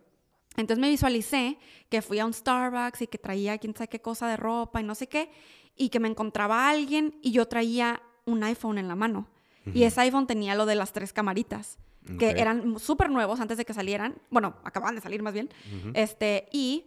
[0.56, 4.28] Entonces me visualicé que fui a un Starbucks y que traía quién sabe qué cosa
[4.28, 5.30] de ropa y no sé qué,
[5.76, 9.28] y que me encontraba alguien y yo traía un iPhone en la mano.
[9.74, 11.78] Y ese iPhone tenía lo de las tres camaritas
[12.18, 14.16] que eran súper nuevos antes de que salieran.
[14.30, 15.50] Bueno, acababan de salir más bien.
[15.94, 16.86] este, y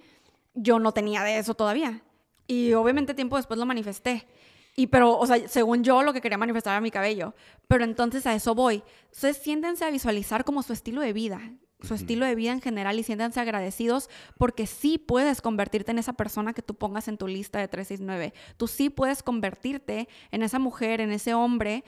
[0.53, 2.01] yo no tenía de eso todavía.
[2.47, 4.27] Y obviamente tiempo después lo manifesté.
[4.75, 7.33] Y pero, o sea, según yo lo que quería manifestar era mi cabello.
[7.67, 8.83] Pero entonces a eso voy.
[9.05, 12.99] Entonces siéntense a visualizar como su estilo de vida, su estilo de vida en general
[12.99, 17.27] y siéntanse agradecidos porque sí puedes convertirte en esa persona que tú pongas en tu
[17.27, 18.33] lista de 369.
[18.57, 21.83] Tú sí puedes convertirte en esa mujer, en ese hombre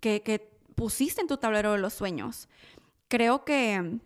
[0.00, 2.48] que, que pusiste en tu tablero de los sueños.
[3.08, 3.98] Creo que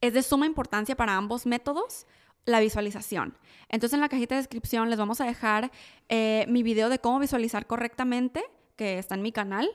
[0.00, 2.06] es de suma importancia para ambos métodos
[2.44, 3.38] la visualización.
[3.68, 5.70] Entonces en la cajita de descripción les vamos a dejar
[6.08, 8.44] eh, mi video de cómo visualizar correctamente,
[8.76, 9.70] que está en mi canal.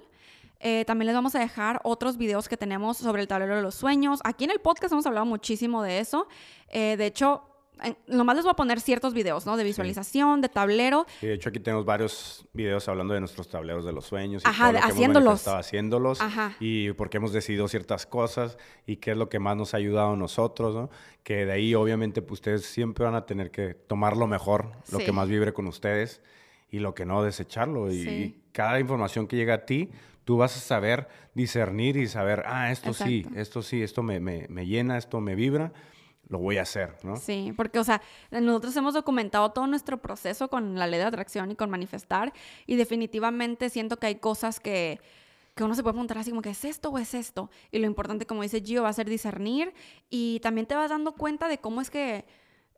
[0.60, 3.76] Eh, también les vamos a dejar otros videos que tenemos sobre el tablero de los
[3.76, 4.20] sueños.
[4.24, 6.28] Aquí en el podcast hemos hablado muchísimo de eso.
[6.68, 7.44] Eh, de hecho,
[8.08, 9.58] nomás les voy a poner ciertos videos, ¿no?
[9.58, 11.06] De visualización, de tablero.
[11.22, 14.44] Y de hecho aquí tenemos varios videos hablando de nuestros tableros de los sueños.
[14.46, 15.48] Y Ajá, haciéndolos.
[15.48, 16.22] haciéndolos.
[16.22, 16.56] Ajá.
[16.60, 19.78] Y por qué hemos decidido ciertas cosas y qué es lo que más nos ha
[19.78, 20.90] ayudado a nosotros, ¿no?
[21.24, 25.00] Que de ahí obviamente pues, ustedes siempre van a tener que tomar lo mejor, lo
[25.00, 26.22] que más vibre con ustedes
[26.72, 27.92] y lo que no desecharlo.
[27.92, 29.90] Y, cada información que llega a ti,
[30.26, 34.66] tú vas a saber discernir y saber, ah, esto sí, esto sí, esto me, me,
[34.66, 35.72] llena, esto me vibra,
[36.30, 37.18] lo voy a hacer, ¿no?
[37.18, 41.52] Sí, porque, o sea, nosotros hemos documentado todo nuestro proceso con la ley de atracción
[41.52, 42.32] y con manifestar
[42.66, 45.00] y definitivamente siento que hay cosas que
[45.56, 47.50] que uno se puede preguntar así como que es esto o es esto.
[47.70, 49.74] Y lo importante, como dice Gio, va a ser discernir
[50.10, 52.24] y también te vas dando cuenta de cómo es que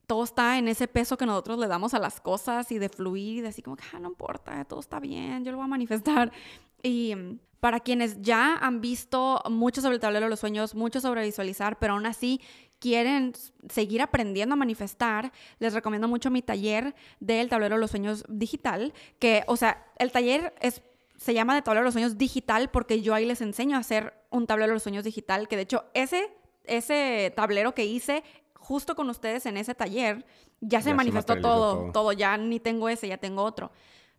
[0.07, 3.37] todo está en ese peso que nosotros le damos a las cosas y de fluir
[3.37, 5.67] y de así como que, ah, no importa, todo está bien, yo lo voy a
[5.67, 6.31] manifestar.
[6.83, 7.15] Y
[7.59, 11.77] para quienes ya han visto mucho sobre el tablero de los sueños, mucho sobre visualizar,
[11.77, 12.41] pero aún así
[12.81, 13.33] quieren
[13.69, 18.93] seguir aprendiendo a manifestar, les recomiendo mucho mi taller del tablero de los sueños digital,
[19.19, 20.81] que, o sea, el taller es,
[21.15, 24.15] se llama de tablero de los sueños digital porque yo ahí les enseño a hacer
[24.31, 28.23] un tablero de los sueños digital, que de hecho ese, ese tablero que hice
[28.55, 30.25] justo con ustedes en ese taller,
[30.59, 33.71] ya se manifestó todo, todo, ya ni tengo ese, ya tengo otro.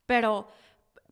[0.07, 0.47] Pero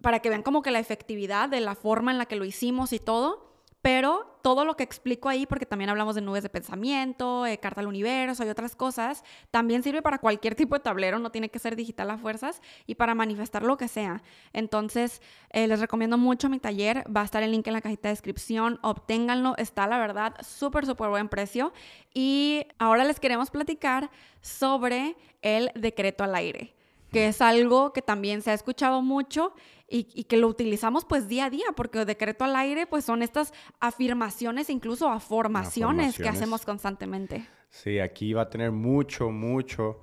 [0.01, 2.93] para que vean como que la efectividad de la forma en la que lo hicimos
[2.93, 3.50] y todo,
[3.83, 7.81] pero todo lo que explico ahí, porque también hablamos de nubes de pensamiento, eh, carta
[7.81, 11.59] al universo y otras cosas, también sirve para cualquier tipo de tablero, no tiene que
[11.59, 14.23] ser digital a fuerzas y para manifestar lo que sea.
[14.53, 18.09] Entonces, eh, les recomiendo mucho mi taller, va a estar el link en la cajita
[18.09, 21.73] de descripción, obténganlo, está la verdad súper, súper buen precio.
[22.15, 26.80] Y ahora les queremos platicar sobre el decreto al aire
[27.11, 29.53] que es algo que también se ha escuchado mucho
[29.89, 33.53] y, que lo utilizamos pues día a día, porque decreto al aire pues son estas
[33.81, 37.47] afirmaciones, incluso afirmaciones que hacemos constantemente.
[37.71, 40.01] Sí, aquí va a tener mucho, mucho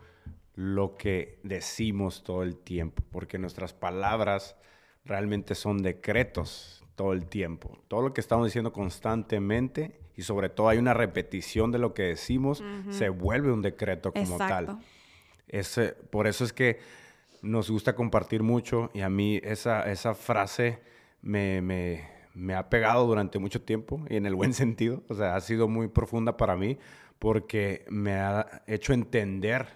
[0.55, 4.57] lo que decimos todo el tiempo, porque nuestras palabras
[5.05, 7.77] realmente son decretos todo el tiempo.
[7.87, 12.03] Todo lo que estamos diciendo constantemente y sobre todo hay una repetición de lo que
[12.03, 14.79] decimos, se vuelve un decreto como tal.
[15.47, 16.79] Ese, por eso es que
[17.41, 20.79] nos gusta compartir mucho y a mí esa, esa frase
[21.21, 25.03] me, me, me, ha pegado durante mucho tiempo y en el buen sentido.
[25.09, 26.77] O sea, ha sido muy profunda para mí
[27.19, 29.67] porque me ha hecho entender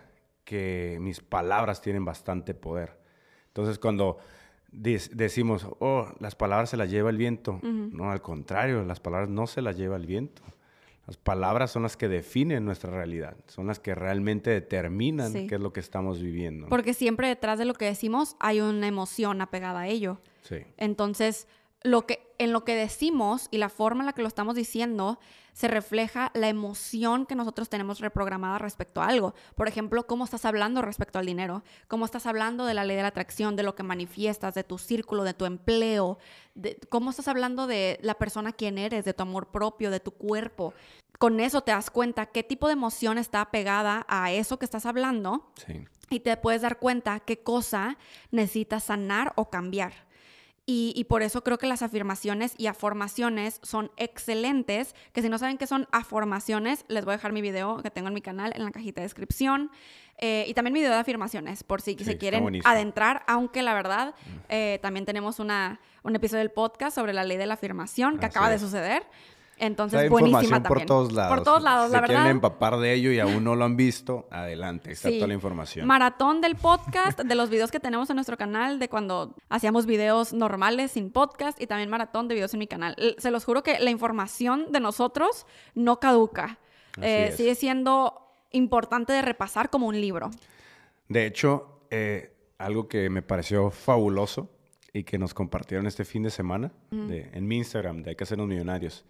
[0.43, 2.99] que mis palabras tienen bastante poder.
[3.47, 4.17] Entonces, cuando
[4.71, 9.47] decimos, oh, las palabras se las lleva el viento, no, al contrario, las palabras no
[9.47, 10.41] se las lleva el viento.
[11.08, 15.62] Las palabras son las que definen nuestra realidad, son las que realmente determinan qué es
[15.62, 16.68] lo que estamos viviendo.
[16.70, 20.20] Porque siempre detrás de lo que decimos hay una emoción apegada a ello.
[20.44, 20.58] Sí.
[20.78, 21.48] Entonces,
[21.84, 25.19] lo que, en lo que decimos y la forma en la que lo estamos diciendo
[25.54, 29.36] se refleja la emoción que nosotros tenemos reprogramada respecto a algo.
[29.54, 33.04] Por ejemplo, cómo estás hablando respecto al dinero, cómo estás hablando de la ley de
[33.04, 36.17] la atracción, de lo que manifiestas, de tu círculo, de tu empleo,
[36.56, 40.10] de cómo estás hablando de la persona quien eres, de tu amor propio, de tu
[40.10, 40.73] cuerpo.
[41.19, 44.88] Con eso te das cuenta qué tipo de emoción está pegada a eso que estás
[44.88, 45.51] hablando.
[46.10, 47.99] Y te puedes dar cuenta qué cosa
[48.32, 50.10] necesitas sanar o cambiar.
[50.73, 55.57] Y, por eso creo que las afirmaciones y afirmaciones son excelentes, que si no saben
[55.57, 58.63] qué son afirmaciones, les voy a dejar mi video que tengo en mi canal en
[58.63, 59.69] la cajita de descripción.
[60.17, 64.15] Eh, y también mi video de afirmaciones, por si se quieren adentrar, aunque la verdad,
[64.15, 64.29] mm.
[64.47, 68.27] eh, también tenemos una, un episodio del podcast sobre la ley de la afirmación que
[68.27, 69.03] acaba de suceder.
[69.62, 71.36] Entonces, buenísima por todos lados.
[71.36, 72.15] Por todos lados, la verdad.
[72.15, 75.86] quieren empapar de ello y aún no lo han visto, adelante, está toda la información.
[75.86, 80.34] Maratón del podcast, de los videos que tenemos en nuestro canal, de cuando hacíamos videos
[80.34, 82.95] normales sin podcast y también maratón de videos en mi canal.
[83.19, 85.45] Se los juro que la información de nosotros
[85.76, 86.58] no caduca.
[87.00, 90.32] Eh, sigue siendo importante de repasar como un libro.
[91.08, 94.50] De hecho, eh, algo que me pareció fabuloso
[94.91, 98.47] y que nos compartieron este fin de semana en mi Instagram de Hay que hacernos
[98.47, 99.06] millonarios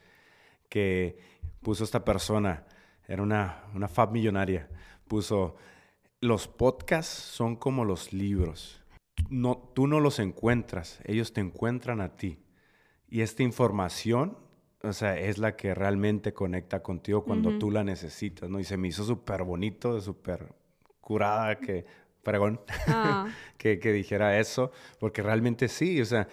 [0.72, 1.18] que
[1.62, 2.66] puso esta persona,
[3.06, 4.70] era una, una fab millonaria,
[5.06, 5.58] puso,
[6.22, 8.82] los podcasts son como los libros.
[9.30, 12.40] no, tú no los encuentras, ellos te encuentran a ti.
[13.10, 14.38] Y esta información,
[14.82, 18.58] o sea, es la que realmente conecta contigo cuando tú la necesitas, ¿no?
[18.62, 20.56] Y se me hizo súper bonito, súper
[21.02, 21.86] curada que,
[22.24, 23.28] pregón, ah.
[23.58, 26.30] que, que dijera eso, porque realmente sí, o sea,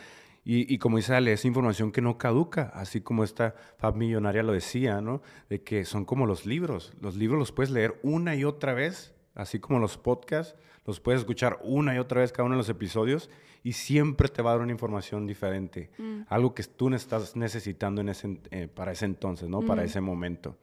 [0.50, 4.54] y, como dice Ale, es información que no caduca, así como esta Fab Millonaria lo
[4.54, 5.20] decía, ¿no?
[5.50, 6.94] De que son como los libros.
[7.02, 10.56] Los libros los puedes leer una y otra vez, así como los podcasts,
[10.86, 13.28] los puedes escuchar una y otra vez cada uno de los episodios
[13.62, 15.90] y siempre te va a dar una información diferente.
[15.98, 16.22] Mm.
[16.28, 19.60] Algo que tú estás necesitando en ese, eh, para ese entonces, ¿no?
[19.60, 19.84] Para mm.
[19.84, 20.56] ese momento.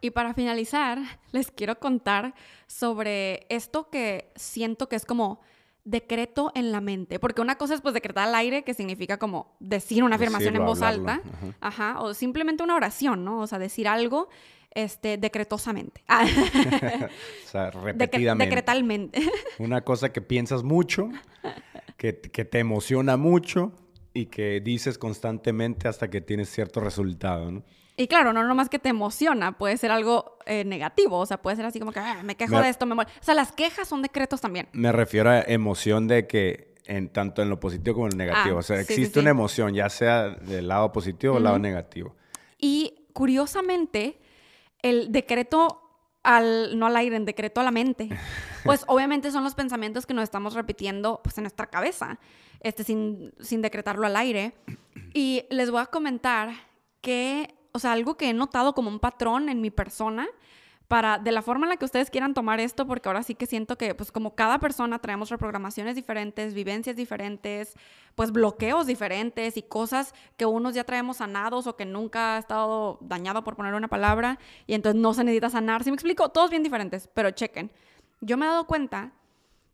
[0.00, 0.98] Y para finalizar,
[1.30, 2.34] les quiero contar
[2.66, 5.40] sobre esto que siento que es como
[5.90, 9.56] decreto en la mente, porque una cosa es pues decretar al aire, que significa como
[9.58, 11.22] decir una afirmación en voz alta,
[11.60, 12.00] ajá.
[12.00, 13.40] o simplemente una oración, ¿no?
[13.40, 14.28] O sea, decir algo
[14.72, 16.04] este, decretosamente.
[16.08, 18.44] o sea, repetidamente.
[18.44, 19.22] decretalmente.
[19.58, 21.08] una cosa que piensas mucho,
[21.96, 23.72] que, que te emociona mucho
[24.12, 27.64] y que dices constantemente hasta que tienes cierto resultado, ¿no?
[27.98, 31.56] Y claro, no nomás que te emociona, puede ser algo eh, negativo, o sea, puede
[31.56, 34.02] ser así como que ah, me quejo de esto, me O sea, las quejas son
[34.02, 34.68] decretos también.
[34.72, 38.54] Me refiero a emoción de que en, tanto en lo positivo como en lo negativo,
[38.54, 42.14] ah, o sea, existe una emoción, ya sea del lado positivo o del lado negativo.
[42.56, 44.20] Y curiosamente,
[44.80, 45.82] el decreto
[46.22, 48.10] al, no al aire, en decreto a la mente,
[48.64, 52.20] pues obviamente son los pensamientos que nos estamos repitiendo pues en nuestra cabeza,
[52.60, 54.52] este, sin, sin decretarlo al aire.
[55.14, 56.52] Y les voy a comentar
[57.00, 60.26] que o sea, algo que he notado como un patrón en mi persona
[60.88, 63.46] para, de la forma en la que ustedes quieran tomar esto, porque ahora sí que
[63.46, 67.74] siento que, pues como cada persona traemos reprogramaciones diferentes, vivencias diferentes,
[68.14, 72.98] pues bloqueos diferentes y cosas que unos ya traemos sanados o que nunca ha estado
[73.00, 75.84] dañado, por poner una palabra, y entonces no se necesita sanar.
[75.84, 76.30] Si me explico?
[76.30, 77.70] Todos bien diferentes, pero chequen.
[78.20, 79.12] Yo me he dado cuenta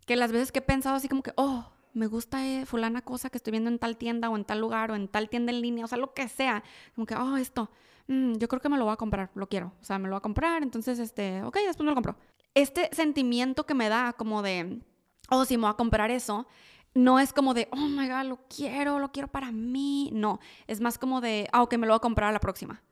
[0.05, 3.31] que las veces que he pensado así como que, oh, me gusta eh, fulana cosa
[3.31, 5.63] que estoy viendo en tal tienda o en tal lugar o en tal tienda en
[5.63, 6.63] línea, o sea, lo que sea.
[6.95, 7.71] Como que, oh, esto,
[8.09, 9.73] mm, yo creo que me lo voy a comprar, lo quiero.
[9.81, 12.17] O sea, me lo voy a comprar, entonces, este, ok, después me lo compro.
[12.53, 14.81] Este sentimiento que me da como de,
[15.31, 16.47] oh, si me voy a comprar eso,
[16.95, 20.11] no es como de, oh my god, lo quiero, lo quiero para mí.
[20.13, 22.83] No, es más como de, ah, ok, me lo voy a comprar a la próxima.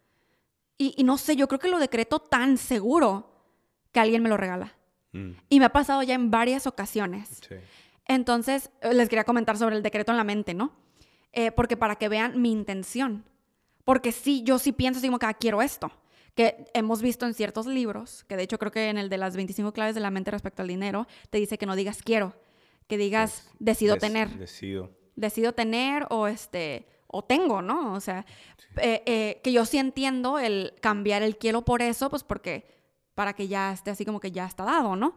[0.79, 3.31] Y, y no sé, yo creo que lo decreto tan seguro
[3.93, 4.75] que alguien me lo regala.
[5.13, 5.33] Mm.
[5.49, 7.41] Y me ha pasado ya en varias ocasiones.
[7.47, 7.57] Sí.
[8.15, 10.73] Entonces, eh, les quería comentar sobre el decreto en la mente, ¿no?
[11.33, 13.25] Eh, porque para que vean mi intención.
[13.85, 15.91] Porque sí, yo sí pienso como que ah, quiero esto.
[16.35, 19.35] Que hemos visto en ciertos libros, que de hecho creo que en el de las
[19.35, 22.35] 25 claves de la mente respecto al dinero, te dice que no digas quiero,
[22.87, 24.29] que digas decido tener.
[24.39, 24.91] Decido.
[25.17, 27.93] Decido tener o este o tengo, ¿no?
[27.93, 28.25] O sea,
[28.77, 32.65] eh, que yo sí entiendo el cambiar el quiero por eso, pues porque
[33.15, 35.15] para que ya esté así como que ya está dado, ¿no?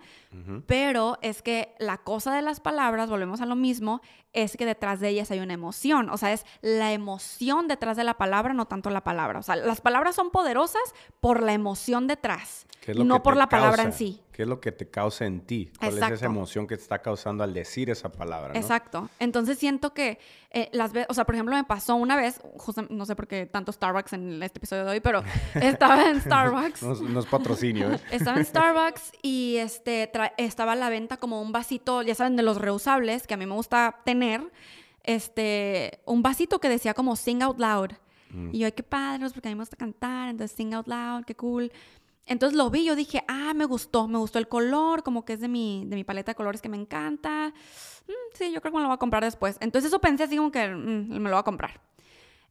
[0.68, 4.02] Pero es que la cosa de las palabras, volvemos a lo mismo,
[4.34, 8.04] es que detrás de ellas hay una emoción, o sea, es la emoción detrás de
[8.04, 9.40] la palabra, no tanto la palabra.
[9.40, 10.84] O sea, las palabras son poderosas
[11.22, 14.22] por la emoción detrás, no por la palabra en sí.
[14.36, 15.72] ¿Qué es lo que te causa en ti?
[15.80, 18.54] ¿Cuál es esa emoción que te está causando al decir esa palabra?
[18.54, 19.10] Exacto.
[19.18, 20.20] Entonces siento que
[20.52, 22.42] eh, las veces, o sea, por ejemplo, me pasó una vez,
[22.90, 25.24] no sé por qué tanto Starbucks en este episodio de hoy, pero
[25.56, 26.84] estaba en Starbucks.
[26.84, 28.00] no, es patrocinio, ¿eh?
[28.12, 32.44] Estaba en Starbucks y este, estaba a la venta como un vasito, ya saben, de
[32.44, 34.42] los reusables, que a mí me gusta tener,
[35.04, 37.92] este, un vasito que decía como Sing Out Loud.
[38.32, 38.50] Mm.
[38.52, 41.24] Y yo, ay, qué padre, porque a mí me gusta cantar, entonces Sing Out Loud,
[41.24, 41.72] qué cool.
[42.26, 45.40] Entonces lo vi, yo dije, ah, me gustó, me gustó el color, como que es
[45.40, 47.54] de mi, de mi paleta de colores que me encanta.
[48.08, 49.58] Mm, sí, yo creo que me lo voy a comprar después.
[49.60, 51.82] Entonces eso pensé así como que mm, me lo voy a comprar.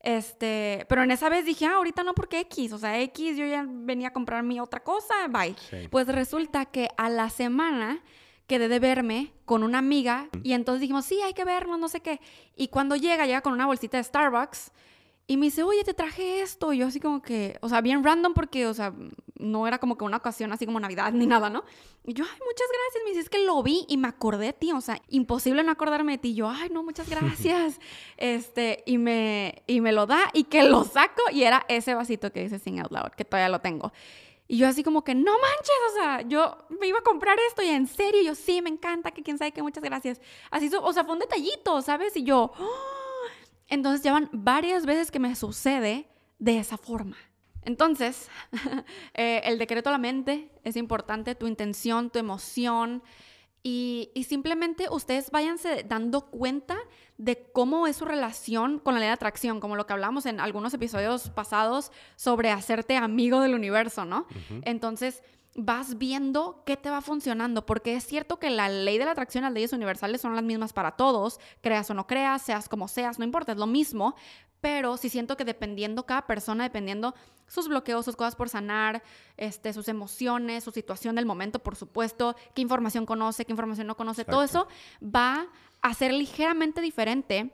[0.01, 3.47] Este, pero en esa vez dije, ah, ahorita no porque X, o sea, X, yo
[3.47, 5.57] ya venía a comprar mi otra cosa, bye.
[5.91, 8.03] Pues resulta que a la semana
[8.47, 12.01] quedé de verme con una amiga y entonces dijimos, sí, hay que vernos, no sé
[12.01, 12.21] qué.
[12.55, 14.73] Y cuando llega, llega con una bolsita de Starbucks
[15.27, 16.73] y me dice, oye, te traje esto.
[16.73, 18.93] Y yo así como que, o sea, bien random porque, o sea,
[19.37, 21.65] no era como que una ocasión así como Navidad ni nada, ¿no?
[22.05, 23.05] Y yo, ay, muchas gracias.
[23.05, 24.73] Me dice, es que lo vi y me acordé de ti.
[24.73, 26.29] O sea, imposible no acordarme de ti.
[26.31, 27.81] Y yo, ay, no, muchas gracias.
[28.19, 32.31] este, y me, y me lo da y que lo saco y era ese vasito
[32.31, 33.93] que dice Sing Out Loud, que todavía lo tengo.
[34.47, 37.63] Y yo así como que, no manches, o sea, yo me iba a comprar esto
[37.63, 40.21] y en serio, yo sí, me encanta, que quién sabe qué, muchas gracias.
[40.51, 42.15] Así, o sea, fue un detallito, ¿sabes?
[42.15, 42.94] Y yo, ¡oh!
[43.69, 46.09] Entonces llevan varias veces que me sucede
[46.39, 47.17] de esa forma.
[47.63, 48.29] Entonces,
[49.15, 53.03] eh, el decreto a la mente es importante, tu intención, tu emoción,
[53.67, 56.77] y, simplemente ustedes váyanse dando cuenta
[57.17, 60.39] de cómo es su relación con la ley de atracción, como lo que hablamos en
[60.39, 64.27] algunos episodios pasados sobre hacerte amigo del universo, ¿no?
[64.65, 65.23] Entonces,
[65.55, 69.45] vas viendo qué te va funcionando, porque es cierto que la ley de la atracción,
[69.45, 73.19] las leyes universales son las mismas para todos, creas o no creas, seas como seas,
[73.19, 74.17] no importa, es lo mismo,
[74.61, 77.15] pero sí siento que dependiendo cada persona, dependiendo
[77.47, 79.03] sus bloqueos, sus cosas por sanar,
[79.37, 83.97] este, sus emociones, su situación del momento, por supuesto, qué información conoce, qué información no
[83.97, 84.67] conoce, todo eso
[85.03, 85.47] va
[85.83, 87.53] a ser ligeramente diferente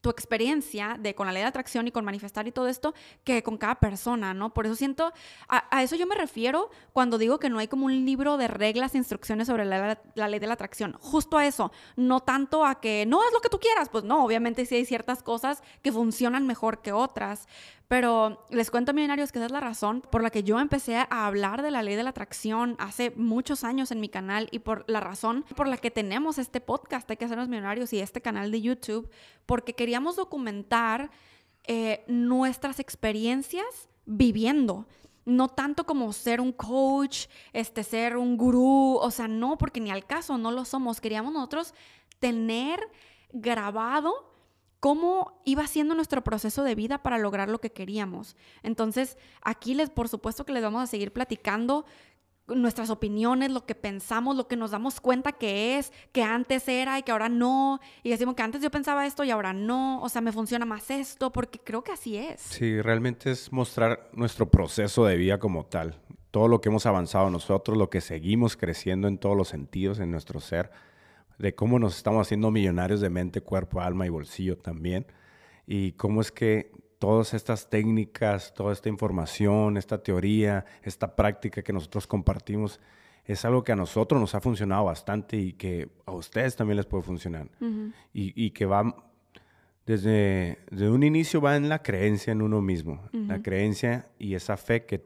[0.00, 2.94] tu experiencia de con la ley de atracción y con manifestar y todo esto
[3.24, 4.54] que con cada persona, ¿no?
[4.54, 5.12] Por eso siento,
[5.48, 8.94] a, eso yo me refiero cuando digo que no hay como un libro de reglas
[8.94, 13.04] e instrucciones sobre la, ley de la atracción, justo a eso, no tanto a que
[13.06, 16.46] no haz lo que tú quieras, pues no, obviamente sí hay ciertas cosas que funcionan
[16.46, 17.46] mejor que otras,
[17.90, 21.26] pero les cuento, millonarios, que esa es la razón por la que yo empecé a
[21.26, 24.84] hablar de la ley de la atracción hace muchos años en mi canal y por
[24.86, 28.52] la razón por la que tenemos este podcast, hay que hacernos millonarios y este canal
[28.52, 29.10] de YouTube,
[29.44, 31.10] porque queríamos documentar
[31.64, 34.86] eh, nuestras experiencias viviendo
[35.24, 39.90] no tanto como ser un coach, este, ser un gurú, o sea, no, porque ni
[39.90, 41.00] al caso no lo somos.
[41.00, 41.74] Queríamos nosotros
[42.20, 42.78] tener
[43.32, 44.29] grabado
[44.80, 48.36] cómo iba siendo nuestro proceso de vida para lograr lo que queríamos.
[48.62, 51.84] Entonces, aquí les, por supuesto que les vamos a seguir platicando
[52.48, 56.98] nuestras opiniones, lo que pensamos, lo que nos damos cuenta que es, que antes era
[56.98, 57.78] y que ahora no.
[58.02, 60.02] Y decimos que antes yo pensaba esto y ahora no.
[60.02, 62.40] O sea, me funciona más esto, porque creo que así es.
[62.40, 66.00] Sí, realmente es mostrar nuestro proceso de vida como tal.
[66.30, 70.10] Todo lo que hemos avanzado nosotros, lo que seguimos creciendo en todos los sentidos en
[70.10, 70.70] nuestro ser
[71.40, 75.06] de cómo nos estamos haciendo millonarios de mente, cuerpo, alma y bolsillo también.
[75.66, 81.72] Y cómo es que todas estas técnicas, toda esta información, esta teoría, esta práctica que
[81.72, 82.78] nosotros compartimos,
[83.24, 86.86] es algo que a nosotros nos ha funcionado bastante y que a ustedes también les
[86.86, 87.48] puede funcionar.
[88.12, 88.94] y, que va,
[89.86, 90.58] desde,
[90.90, 95.00] un inicio va en la creencia en uno mismo, la creencia y esa fe que,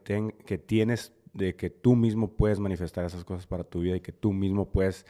[0.45, 4.11] que tienes de que tú mismo puedes manifestar esas cosas para tu vida y que
[4.11, 5.05] tú mismo puedes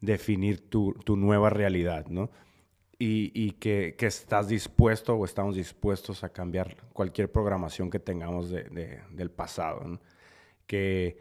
[0.00, 2.30] definir tu, nueva realidad, ¿no?
[2.98, 9.84] Y, que, estás dispuesto o estamos dispuestos a cambiar cualquier programación que tengamos del pasado,
[9.84, 10.00] ¿no?
[10.70, 11.18] que,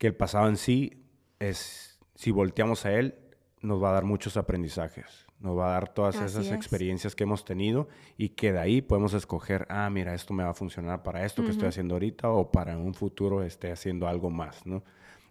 [0.00, 1.04] el pasado en sí
[1.38, 3.14] es, si volteamos a él,
[3.60, 7.44] nos va a dar muchos aprendizajes, nos va a dar todas esas experiencias que hemos
[7.44, 11.26] tenido y que de ahí podemos escoger, ah, mira, esto me va a funcionar para
[11.26, 14.82] esto que estoy haciendo ahorita o para un futuro esté haciendo algo más, ¿no?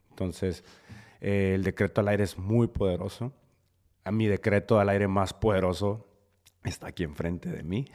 [0.09, 0.63] Entonces,
[1.28, 3.34] eh, el decreto al aire es muy poderoso.
[4.03, 6.07] A mi decreto al aire más poderoso
[6.63, 7.88] está aquí enfrente de mí.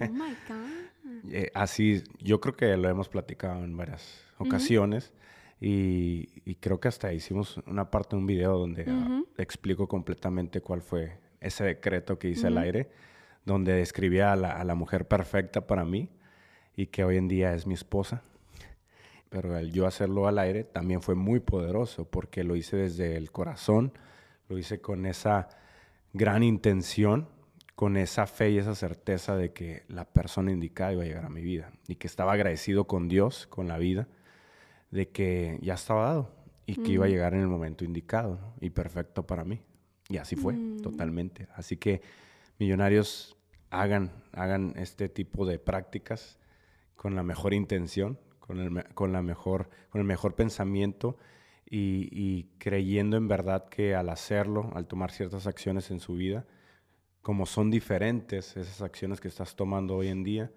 [0.00, 1.32] oh my God.
[1.32, 5.12] Eh, así, yo creo que lo hemos platicado en varias ocasiones.
[5.58, 10.82] y, creo que hasta hicimos una parte de un video donde ah, explico completamente cuál
[10.82, 12.90] fue ese decreto que hice al aire,
[13.44, 16.10] donde describía a la, a la mujer perfecta para mí
[16.76, 18.22] y que hoy en día es mi esposa
[19.32, 23.32] pero el yo hacerlo al aire también fue muy poderoso porque lo hice desde el
[23.32, 23.94] corazón,
[24.50, 25.48] lo hice con esa
[26.12, 27.30] gran intención,
[27.74, 31.30] con esa fe y esa certeza de que la persona indicada iba a llegar a
[31.30, 34.06] mi vida y que estaba agradecido con Dios, con la vida,
[34.90, 36.30] de que ya estaba dado
[36.66, 39.62] y que iba a llegar en el momento indicado y perfecto para mí.
[40.10, 40.82] Y así fue, mm.
[40.82, 41.48] totalmente.
[41.54, 42.02] Así que
[42.58, 43.34] millonarios
[43.70, 46.38] hagan, hagan este tipo de prácticas
[46.96, 48.18] con la mejor intención,
[48.94, 51.16] con el, la mejor, con el mejor pensamiento
[51.64, 56.44] y, creyendo en verdad que al hacerlo, al tomar ciertas acciones en su vida,
[57.22, 60.52] como son diferentes esas acciones que estás tomando hoy en día,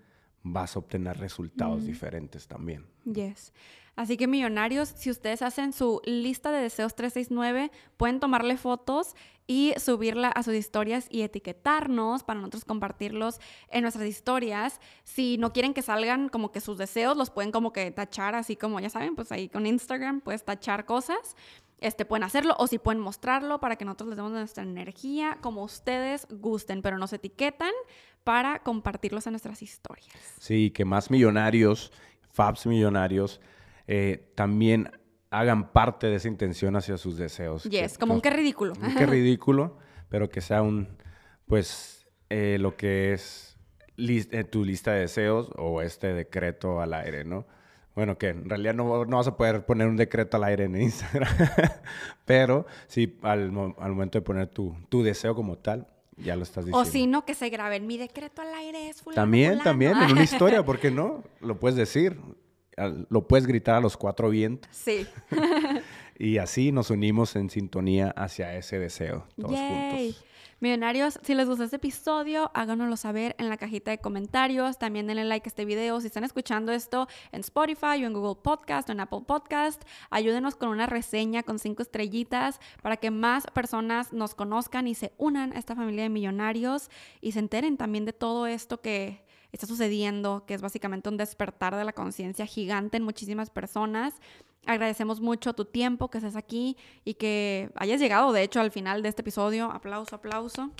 [0.45, 2.85] vas a obtener resultados diferentes también.
[3.03, 3.51] Yes.
[3.95, 9.15] Así que millonarios, si ustedes hacen su lista de deseos 369, pueden tomarle fotos
[9.47, 13.39] y subirla a sus historias y etiquetarnos para nosotros compartirlos
[13.69, 14.81] en nuestras historias.
[15.03, 18.55] Si no quieren que salgan como que sus deseos, los pueden como que tachar, así
[18.55, 21.35] como ya saben, pues ahí con Instagram puedes tachar cosas.
[21.79, 25.63] Este, pueden hacerlo o si pueden mostrarlo para que nosotros les demos nuestra energía como
[25.63, 27.71] ustedes gusten, pero nos etiquetan
[28.23, 30.15] para compartirlos en nuestras historias.
[30.39, 31.91] Sí, que más millonarios,
[32.31, 33.41] Fabs millonarios,
[33.87, 34.91] eh, también
[35.29, 37.63] hagan parte de esa intención hacia sus deseos.
[37.63, 38.73] Yes, como un qué ridículo.
[38.81, 39.77] Un qué ridículo,
[40.09, 40.97] pero que sea un,
[41.45, 43.57] pues, eh, lo que es
[43.97, 47.45] eh, tu lista de deseos o este decreto al aire, ¿no?
[47.95, 50.75] Bueno, que en realidad no, no vas a poder poner un decreto al aire en
[50.75, 51.33] Instagram,
[52.25, 53.43] pero sí, al,
[53.79, 55.87] al, momento de poner tu, tu deseo como tal,
[56.17, 56.77] ya lo estás diciendo.
[56.77, 57.87] O si no, que se graben.
[57.87, 61.23] Mi decreto al aire es fulano, También, también, en una historia, ¿por qué no?
[61.39, 62.17] Lo puedes decir
[63.09, 64.69] lo puedes gritar a los cuatro vientos.
[64.71, 65.07] Sí.
[66.17, 70.25] y así nos unimos en sintonía hacia ese deseo, todos juntos.
[70.61, 74.77] Millonarios, si les gusta este episodio, háganoslo saber en la cajita de comentarios.
[74.77, 75.99] También denle like a este video.
[75.99, 80.55] Si están escuchando esto en Spotify o en Google Podcast o en Apple Podcast, ayúdenos
[80.55, 85.51] con una reseña con cinco estrellitas para que más personas nos conozcan y se unan
[85.51, 86.89] a esta familia de millonarios
[87.19, 91.75] y se enteren también de todo esto que está sucediendo, que es básicamente un despertar
[91.75, 94.13] de la conciencia gigante en muchísimas personas.
[94.65, 99.01] Agradecemos mucho tu tiempo, que estés aquí y que hayas llegado, de hecho, al final
[99.01, 99.71] de este episodio.
[99.71, 100.71] Aplauso, aplauso.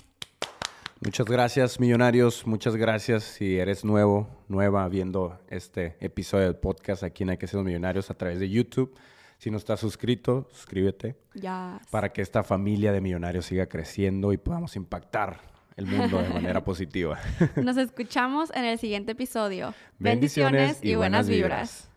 [1.00, 2.46] Muchas gracias, millonarios.
[2.46, 7.46] Muchas gracias si eres nuevo, nueva viendo este episodio del podcast aquí en Hay que
[7.46, 8.94] ser millonarios a través de YouTube.
[9.38, 11.16] Si no estás suscrito, suscríbete.
[11.34, 11.80] Ya.
[11.90, 15.40] Para que esta familia de millonarios siga creciendo y podamos impactar
[15.76, 17.18] el mundo de manera positiva.
[17.62, 19.74] Nos escuchamos en el siguiente episodio.
[19.98, 21.90] Bendiciones, y, buenas vibras.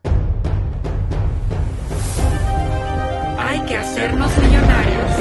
[3.49, 5.11] Hay que hacernos millonarios.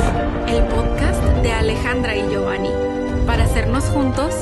[0.48, 2.68] El podcast de Alejandra y Giovanni.
[3.26, 4.34] Para hacernos juntos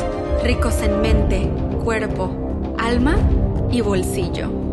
[0.43, 1.49] ricos en mente,
[1.84, 3.16] cuerpo, alma
[3.70, 4.66] y bolsillo.